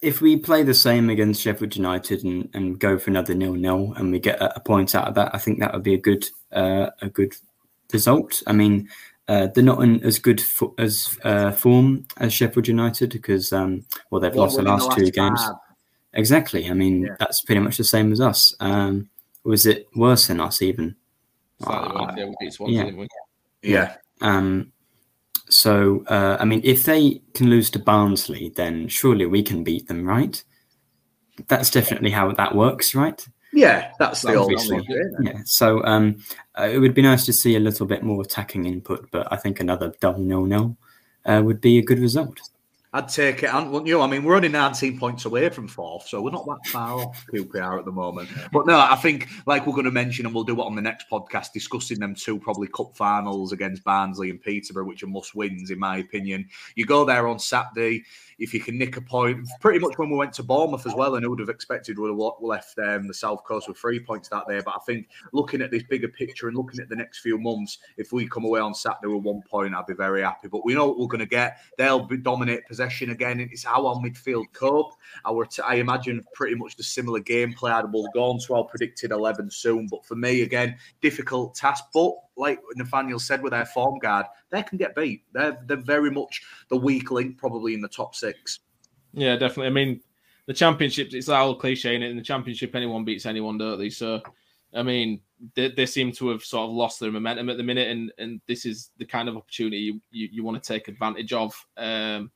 [0.00, 3.92] if we play the same against Sheffield United and, and go for another nil nil
[3.96, 5.98] and we get a, a point out of that, I think that would be a
[5.98, 7.34] good uh, a good
[7.92, 8.42] result.
[8.46, 8.88] I mean,
[9.28, 13.84] uh, they're not in as good fo- as uh, form as Sheffield United because um,
[14.10, 15.44] well they've What lost the were in the last two games.
[15.44, 15.54] five?
[16.14, 16.68] Exactly.
[16.68, 18.54] I mean, that's pretty much the same as us.
[18.60, 19.08] Um,
[19.44, 20.94] was it worse than us even?
[21.66, 23.06] Uh, worse, yeah, we beat Swansea, yeah.
[23.62, 23.96] Yeah.
[24.20, 24.72] Um,
[25.48, 29.86] so, uh, I mean, if they can lose to Barnsley, then surely we can beat
[29.88, 30.42] them, right?
[31.48, 33.26] That's definitely how that works, right?
[33.52, 34.78] Yeah, that's the old Obviously.
[34.78, 34.96] logic.
[35.20, 35.40] Yeah.
[35.44, 36.22] So, um,
[36.58, 39.36] uh, it would be nice to see a little bit more attacking input, but I
[39.36, 40.76] think another double nil nil
[41.26, 42.40] uh, would be a good result.
[42.94, 44.02] I'd take it, and wouldn't you?
[44.02, 47.24] I mean, we're only 19 points away from fourth, so we're not that far off
[47.32, 48.28] QPR at the moment.
[48.52, 50.82] But no, I think, like we're going to mention, and we'll do it on the
[50.82, 55.34] next podcast, discussing them two probably cup finals against Barnsley and Peterborough, which are must
[55.34, 56.46] wins, in my opinion.
[56.74, 58.04] You go there on Saturday,
[58.38, 61.14] if you can nick a point, pretty much when we went to Bournemouth as well,
[61.14, 64.28] and who would have expected would have left um, the South Coast with three points
[64.28, 64.60] that day.
[64.62, 67.78] But I think looking at this bigger picture and looking at the next few months,
[67.96, 70.48] if we come away on Saturday with one point, I'd be very happy.
[70.48, 71.56] But we know what we're going to get.
[71.78, 73.40] They'll be dominate possession again.
[73.40, 74.92] It's how our midfield cope.
[75.24, 77.90] Our I imagine pretty much the similar gameplay.
[77.92, 79.86] We'll go on to our predicted 11 soon.
[79.90, 81.84] But for me, again, difficult task.
[81.92, 85.24] But like Nathaniel said with their form guard, they can get beat.
[85.32, 88.60] They're, they're very much the weak link, probably in the top six.
[89.12, 89.66] Yeah, definitely.
[89.66, 90.00] I mean,
[90.46, 92.10] the championship, it's that old cliche, in it?
[92.10, 93.90] In the championship, anyone beats anyone, don't they?
[93.90, 94.22] So,
[94.74, 95.20] I mean,
[95.54, 98.40] they, they seem to have sort of lost their momentum at the minute, and, and
[98.46, 101.54] this is the kind of opportunity you, you, you want to take advantage of.
[101.76, 102.30] Um,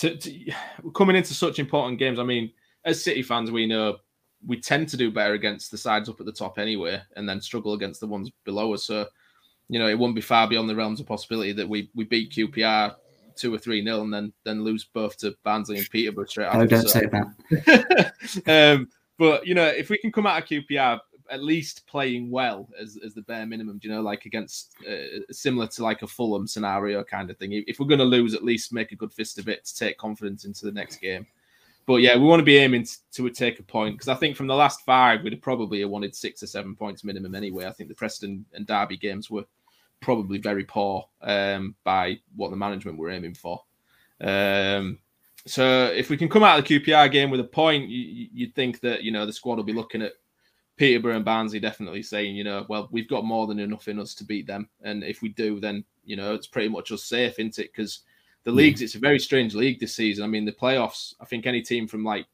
[0.00, 0.52] to, to
[0.94, 2.50] coming into such important games, I mean,
[2.84, 3.98] as City fans, we know
[4.46, 7.40] we tend to do better against the sides up at the top anyway, and then
[7.40, 8.84] struggle against the ones below us.
[8.84, 9.06] So,
[9.68, 12.32] you know, it wouldn't be far beyond the realms of possibility that we we beat
[12.32, 12.94] QPR
[13.36, 16.66] two or three nil and then then lose both to Barnsley and Peterborough straight Oh,
[16.66, 18.12] don't So- say that.
[18.78, 18.88] um,
[19.18, 20.98] but you know, if we can come out of QPR
[21.30, 25.20] at least playing well as, as the bare minimum, do you know, like against uh,
[25.30, 27.52] similar to like a Fulham scenario kind of thing.
[27.66, 29.96] If we're going to lose, at least make a good fist of it to take
[29.96, 31.26] confidence into the next game.
[31.86, 34.46] But yeah, we want to be aiming to take a point because I think from
[34.46, 37.66] the last five, we'd probably have wanted six or seven points minimum anyway.
[37.66, 39.44] I think the Preston and Derby games were
[40.00, 43.62] probably very poor um, by what the management were aiming for.
[44.20, 44.98] Um,
[45.46, 48.54] so if we can come out of the QPR game with a point, you, you'd
[48.54, 50.12] think that you know the squad will be looking at
[50.80, 54.14] Peterborough and Barnsley definitely saying, you know, well, we've got more than enough in us
[54.14, 57.38] to beat them, and if we do, then you know it's pretty much us safe,
[57.38, 57.70] isn't it?
[57.70, 58.00] Because
[58.44, 60.24] the leagues, it's a very strange league this season.
[60.24, 61.12] I mean, the playoffs.
[61.20, 62.24] I think any team from like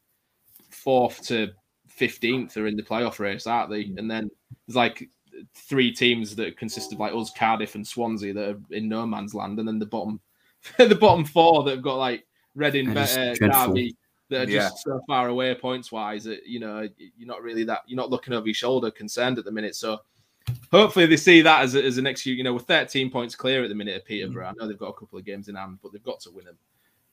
[0.69, 1.49] fourth to
[1.89, 3.91] fifteenth are in the playoff race, aren't they?
[3.97, 4.31] And then
[4.65, 5.09] there's like
[5.53, 9.33] three teams that consist of like us, Cardiff, and Swansea that are in no man's
[9.33, 10.21] land, and then the bottom,
[10.77, 12.25] the bottom four that have got like
[12.57, 12.91] Reading.
[12.93, 13.95] Derby,
[14.29, 14.59] that are Yeah.
[14.59, 18.09] just so far away points wise that you know you're not really that you're not
[18.09, 19.75] looking over your shoulder concerned at the minute.
[19.75, 20.01] So
[20.71, 22.37] hopefully they see that as, a, as an excuse.
[22.37, 24.47] You know, we're 13 points clear at the minute of Peterborough.
[24.47, 26.45] I know they've got a couple of games in hand, but they've got to win
[26.45, 26.57] them.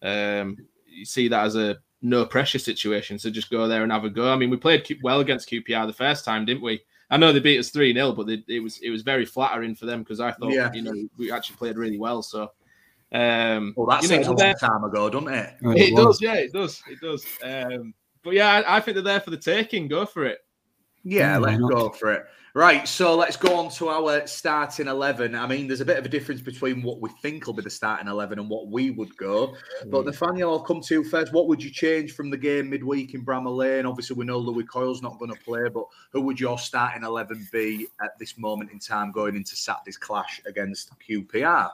[0.02, 0.56] Um,
[0.86, 3.18] you see that as a no pressure situation.
[3.18, 4.32] So just go there and have a go.
[4.32, 6.82] I mean, we played well against QPR the first time, didn't we?
[7.10, 9.74] I know they beat us 3 0, but they, it was it was very flattering
[9.74, 10.72] for them because I thought, Yeah.
[10.72, 12.22] you know, we actually played really well.
[12.22, 12.50] So,
[13.14, 15.54] um, Well, that you know, seems a long time ago, doesn't it?
[15.64, 17.24] Oh, it does, yeah, it does, it does.
[17.42, 19.86] Um, but yeah, I, I think they're there for the taking.
[19.86, 20.38] Go for it.
[21.04, 22.26] Yeah, Yeah, why let's go for it.
[22.56, 25.34] Right, so let's go on to our starting 11.
[25.34, 27.70] I mean, there's a bit of a difference between what we think will be the
[27.70, 29.56] starting 11 and what we would go.
[29.86, 31.32] But Nathaniel, I'll come to you first.
[31.32, 33.86] What would you change from the game midweek in Bramall Lane?
[33.86, 37.48] Obviously, we know Lewie Coyle's not going to play, but who would your starting 11
[37.52, 41.70] be at this moment in time going into Saturday's clash against QPR?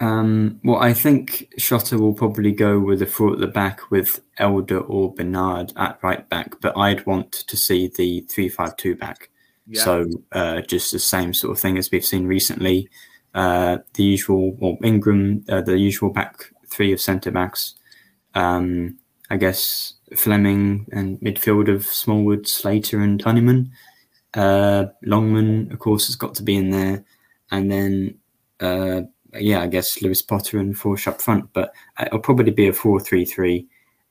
[0.00, 4.20] Um, well, I think Shota will probably go with a four at the back with
[4.38, 9.30] Elder or Bernard at right back, but I'd want to see the three-five-two back.
[9.66, 9.82] Yeah.
[9.82, 12.88] So uh, just the same sort of thing as we've seen recently.
[13.34, 17.74] Uh, the usual, well, Ingram, uh, the usual back three of centre backs.
[18.34, 18.98] Um,
[19.30, 23.72] I guess Fleming and midfield of Smallwood, Slater, and Honeyman.
[24.34, 27.04] Uh, Longman, of course, has got to be in there,
[27.50, 28.18] and then
[28.60, 29.02] uh,
[29.38, 31.52] yeah, I guess Lewis Potter and Forss up front.
[31.52, 33.66] But it'll probably be a four-three-three,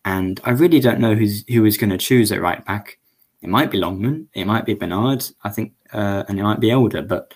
[0.06, 3.00] and I really don't know who's who is going to choose at right back.
[3.42, 6.72] It might be Longman, it might be Bernard, I think, uh, and it might be
[6.72, 7.02] Elder.
[7.02, 7.34] But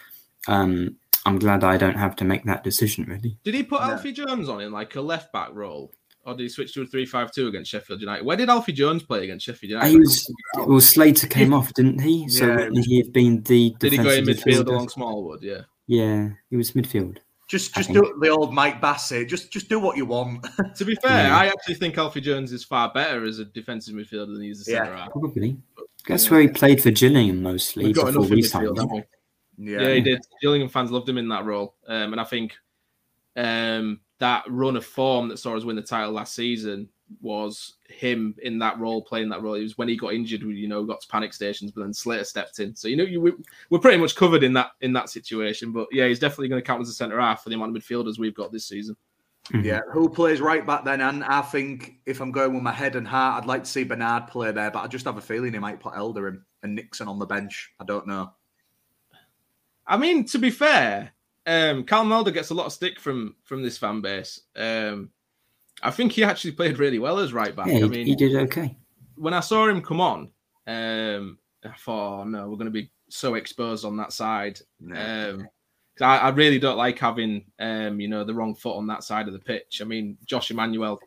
[0.47, 3.05] um, I'm glad I don't have to make that decision.
[3.05, 3.37] Really.
[3.43, 5.91] Did he put Alfie Jones on in like a left back role?
[6.27, 8.25] Or did he switch to a 3 5 2 against Sheffield United?
[8.25, 9.89] Where did Alfie Jones play against Sheffield United?
[9.89, 12.27] He was, well, Slater came off, didn't he?
[12.27, 12.69] So Yeah.
[12.73, 13.73] he have been the.
[13.79, 14.67] Did he go in defensive midfield midfielder?
[14.67, 15.41] along Smallwood?
[15.41, 15.61] Yeah.
[15.87, 17.19] Yeah, he was midfield.
[17.47, 18.03] Just just think.
[18.03, 19.29] do the old Mike Bassett.
[19.29, 20.45] Just just do what you want.
[20.75, 21.37] To be fair, Yeah.
[21.37, 24.61] I actually think Alfie Jones is far better as a defensive midfielder than he is
[24.61, 25.11] a centre half.
[25.11, 25.57] Probably.
[26.07, 28.45] That's where he played for Gillingham mostly We've got before we midfield,
[28.77, 29.03] signed him.
[29.57, 29.81] yeah.
[29.81, 30.21] Yeah, he did.
[30.41, 32.55] Gillingham fans loved him in that role, um, and I think
[33.35, 36.89] um, that run of form that saw us win the title last season
[37.21, 39.53] was him in that role, playing that role.
[39.53, 41.93] It was when he got injured, we you know got to panic stations, but then
[41.93, 42.75] Slater stepped in.
[42.75, 43.33] So you know, you, we-
[43.69, 45.71] we're pretty much covered in that in that situation.
[45.71, 47.81] But yeah, he's definitely going to count as a centre half for the amount of
[47.81, 48.95] midfielders we've got this season.
[49.53, 49.65] Mm-hmm.
[49.65, 50.99] Yeah, who plays right back then?
[50.99, 53.85] And I think if I'm going with my head and heart, I'd like to see
[53.85, 56.75] Bernard play there, but I just have a feeling he might put Elder in and
[56.75, 57.71] Nixon on the bench.
[57.79, 58.33] I don't know.
[59.85, 61.13] I mean, to be fair,
[61.47, 64.41] um, Callum Elder gets a lot of stick from from this fan base.
[64.55, 65.09] Um,
[65.81, 67.67] I think he actually played really well as right back.
[67.67, 68.75] Yeah, he, I mean, he did okay.
[69.15, 70.29] when I saw him come on,
[70.67, 74.59] um, I thought, oh, no, we're going to be so exposed on that side.
[74.93, 75.47] Um,
[75.95, 79.03] 'cause I, I really don't like having, um, you know, the wrong foot on that
[79.03, 79.81] side of the pitch.
[79.81, 80.99] I mean, Josh Emmanuel,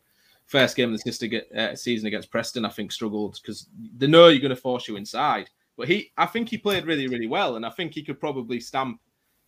[0.47, 4.07] first game of the sister ge- uh, season against Preston, I think struggled because they
[4.07, 5.51] know you're going to force you inside.
[5.77, 8.61] But he, I think he played really, really well, and I think he could probably
[8.61, 9.01] stamp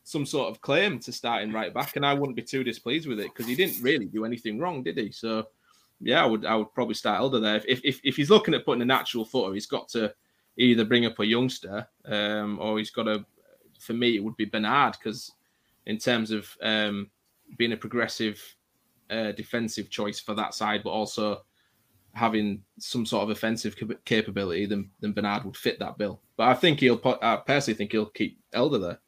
[0.04, 3.20] some sort of claim to starting right back, and I wouldn't be too displeased with
[3.20, 5.12] it because he didn't really do anything wrong, did he?
[5.12, 5.46] So,
[6.00, 7.62] yeah, I would, I would probably start Elder there.
[7.68, 10.12] If, if, if he's looking at putting a natural footer, he's got to
[10.56, 13.24] either bring up a youngster, um, or he's got to.
[13.78, 15.32] For me, it would be Bernard because,
[15.86, 17.10] in terms of um,
[17.56, 18.40] being a progressive
[19.10, 21.42] uh, defensive choice for that side, but also
[22.12, 26.20] having some sort of offensive cap- capability, then, then Bernard would fit that bill.
[26.36, 26.98] But I think he'll.
[26.98, 29.00] put- I personally think he'll keep Elder there.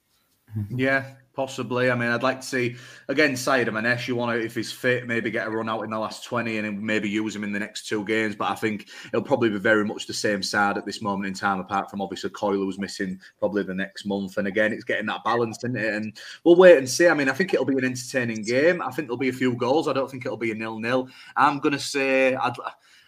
[0.71, 1.91] Yeah, possibly.
[1.91, 2.77] I mean, I'd like to see
[3.09, 4.07] again Sayyadmanesh.
[4.07, 6.59] You want to, if he's fit, maybe get a run out in the last twenty,
[6.59, 8.37] and maybe use him in the next two games.
[8.37, 11.35] But I think it'll probably be very much the same side at this moment in
[11.35, 11.61] time.
[11.61, 15.25] Apart from obviously Coyle who's missing probably the next month, and again, it's getting that
[15.25, 15.95] balance, isn't it?
[15.95, 17.09] And we'll wait and see.
[17.09, 18.81] I mean, I think it'll be an entertaining game.
[18.81, 19.89] I think there'll be a few goals.
[19.89, 21.09] I don't think it'll be a nil-nil.
[21.37, 22.55] I'm gonna say I'd.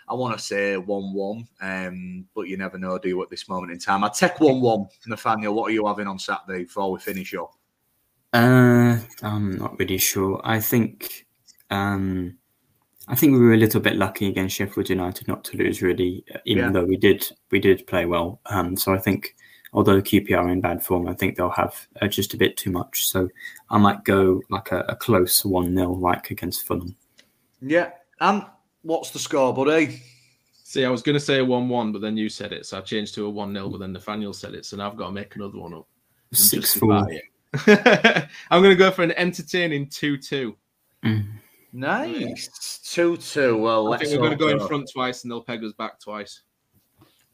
[0.09, 3.49] I want to say 1 1, um, but you never know, do you, at this
[3.49, 4.05] moment in time?
[4.05, 4.87] I'd take 1 1.
[5.07, 7.53] Nathaniel, what are you having on Saturday before we finish up?
[8.33, 10.41] Uh, I'm not really sure.
[10.45, 11.27] I think,
[11.71, 12.37] um,
[13.09, 16.25] I think we were a little bit lucky against Sheffield United not to lose, really,
[16.45, 16.71] even Yeah.
[16.71, 18.41] though we did we did play well.
[18.47, 19.35] Um, so I think,
[19.73, 22.71] although QPR are in bad form, I think they'll have uh, just a bit too
[22.71, 23.07] much.
[23.07, 23.29] So
[23.71, 26.97] I might go like a, a close one 0 like against Fulham.
[27.61, 27.91] Yeah.
[28.21, 28.45] And
[28.87, 30.01] what's the score, buddy?
[30.63, 32.67] See, I was going to say a 1 1, but then you said it.
[32.67, 34.65] So I changed to a 1 0, but then Nathaniel said it.
[34.65, 35.87] So now I've got to make another one up.
[36.33, 37.05] Six justify
[37.55, 37.69] four.
[38.51, 40.57] I'm going to go for an entertaining 2 2.
[41.73, 42.81] Nice.
[42.85, 43.57] 2 2.
[43.59, 45.63] Well, I let's think we're going to hope go in front twice and they'll peg
[45.63, 46.43] us back twice.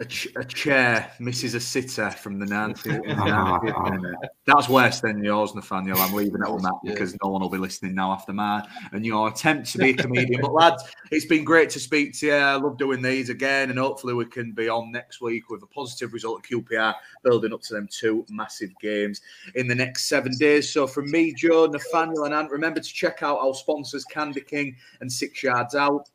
[0.03, 3.05] A, ch- a chair misses a sitter from the 90th.
[3.07, 4.15] 90th.
[4.47, 5.97] That's worse than yours, Nathaniel.
[5.97, 9.07] I'm leaving it on that because no one will be listening now after mine and
[9.07, 10.41] your attempt to be a comedian.
[10.41, 10.83] but lads,
[11.13, 12.33] it's been great to speak to you.
[12.35, 15.67] I love doing these again, and hopefully we can be on next week with a
[15.67, 19.21] positive result at QPR, building up to them two massive games
[19.55, 20.69] in the next seven days.
[20.69, 24.75] So from me, Joe, Nathaniel, and Ant, remember to check out our sponsors, Candy King
[25.01, 26.09] and Six Yards Out.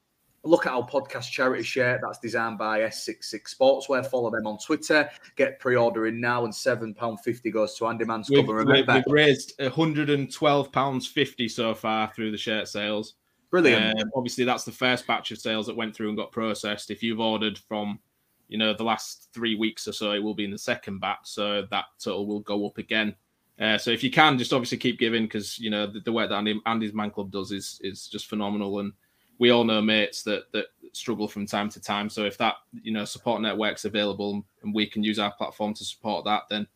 [0.48, 4.06] Look at our podcast charity shirt that's designed by S66 Sportswear.
[4.06, 5.10] Follow them on Twitter.
[5.36, 8.60] Get pre-ordering now, and seven pound fifty goes to Andy Man's We've, cover.
[8.60, 13.16] we've, Remember, we've raised £112.50 so far through the shirt sales.
[13.50, 14.00] Brilliant.
[14.00, 16.92] Um, obviously, that's the first batch of sales that went through and got processed.
[16.92, 18.00] If you've ordered from,
[18.48, 21.20] you know, the last three weeks or so, it will be in the second batch.
[21.24, 23.16] So that total will go up again.
[23.60, 26.30] Uh, so if you can, just obviously keep giving because you know the, the work
[26.30, 28.94] that Andy, Andy's Man Club does is is just phenomenal, and
[29.40, 32.10] we all know mates that that struggle from time to time.
[32.10, 35.86] So if that you know support network's available and we can use our platform to
[35.86, 36.68] support that, then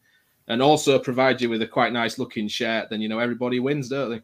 [0.48, 3.90] and also provide you with a quite nice looking shirt, then you know everybody wins,
[3.90, 4.22] don't they?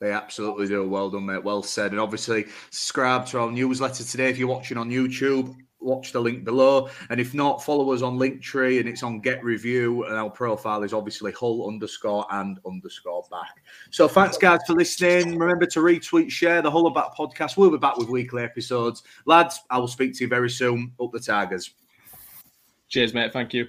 [0.00, 0.88] They absolutely do.
[0.88, 1.44] Well done, mate.
[1.44, 1.90] Well said.
[1.92, 4.30] And obviously, subscribe to our newsletter today.
[4.30, 6.88] If you're watching on YouTube, watch the link below.
[7.08, 10.04] And if not, follow us on Linktree and it's on Get Revue.
[10.04, 13.62] And our profile is obviously Hull underscore and underscore back.
[13.90, 15.38] So thanks, guys, for listening.
[15.38, 17.56] Remember to retweet, share the Hull Back podcast.
[17.56, 19.02] We'll be back with weekly episodes.
[19.26, 20.92] Lads, I will speak to you very soon.
[21.00, 21.74] Up the Tigers.
[22.88, 23.32] Cheers, mate.
[23.32, 23.68] Thank you.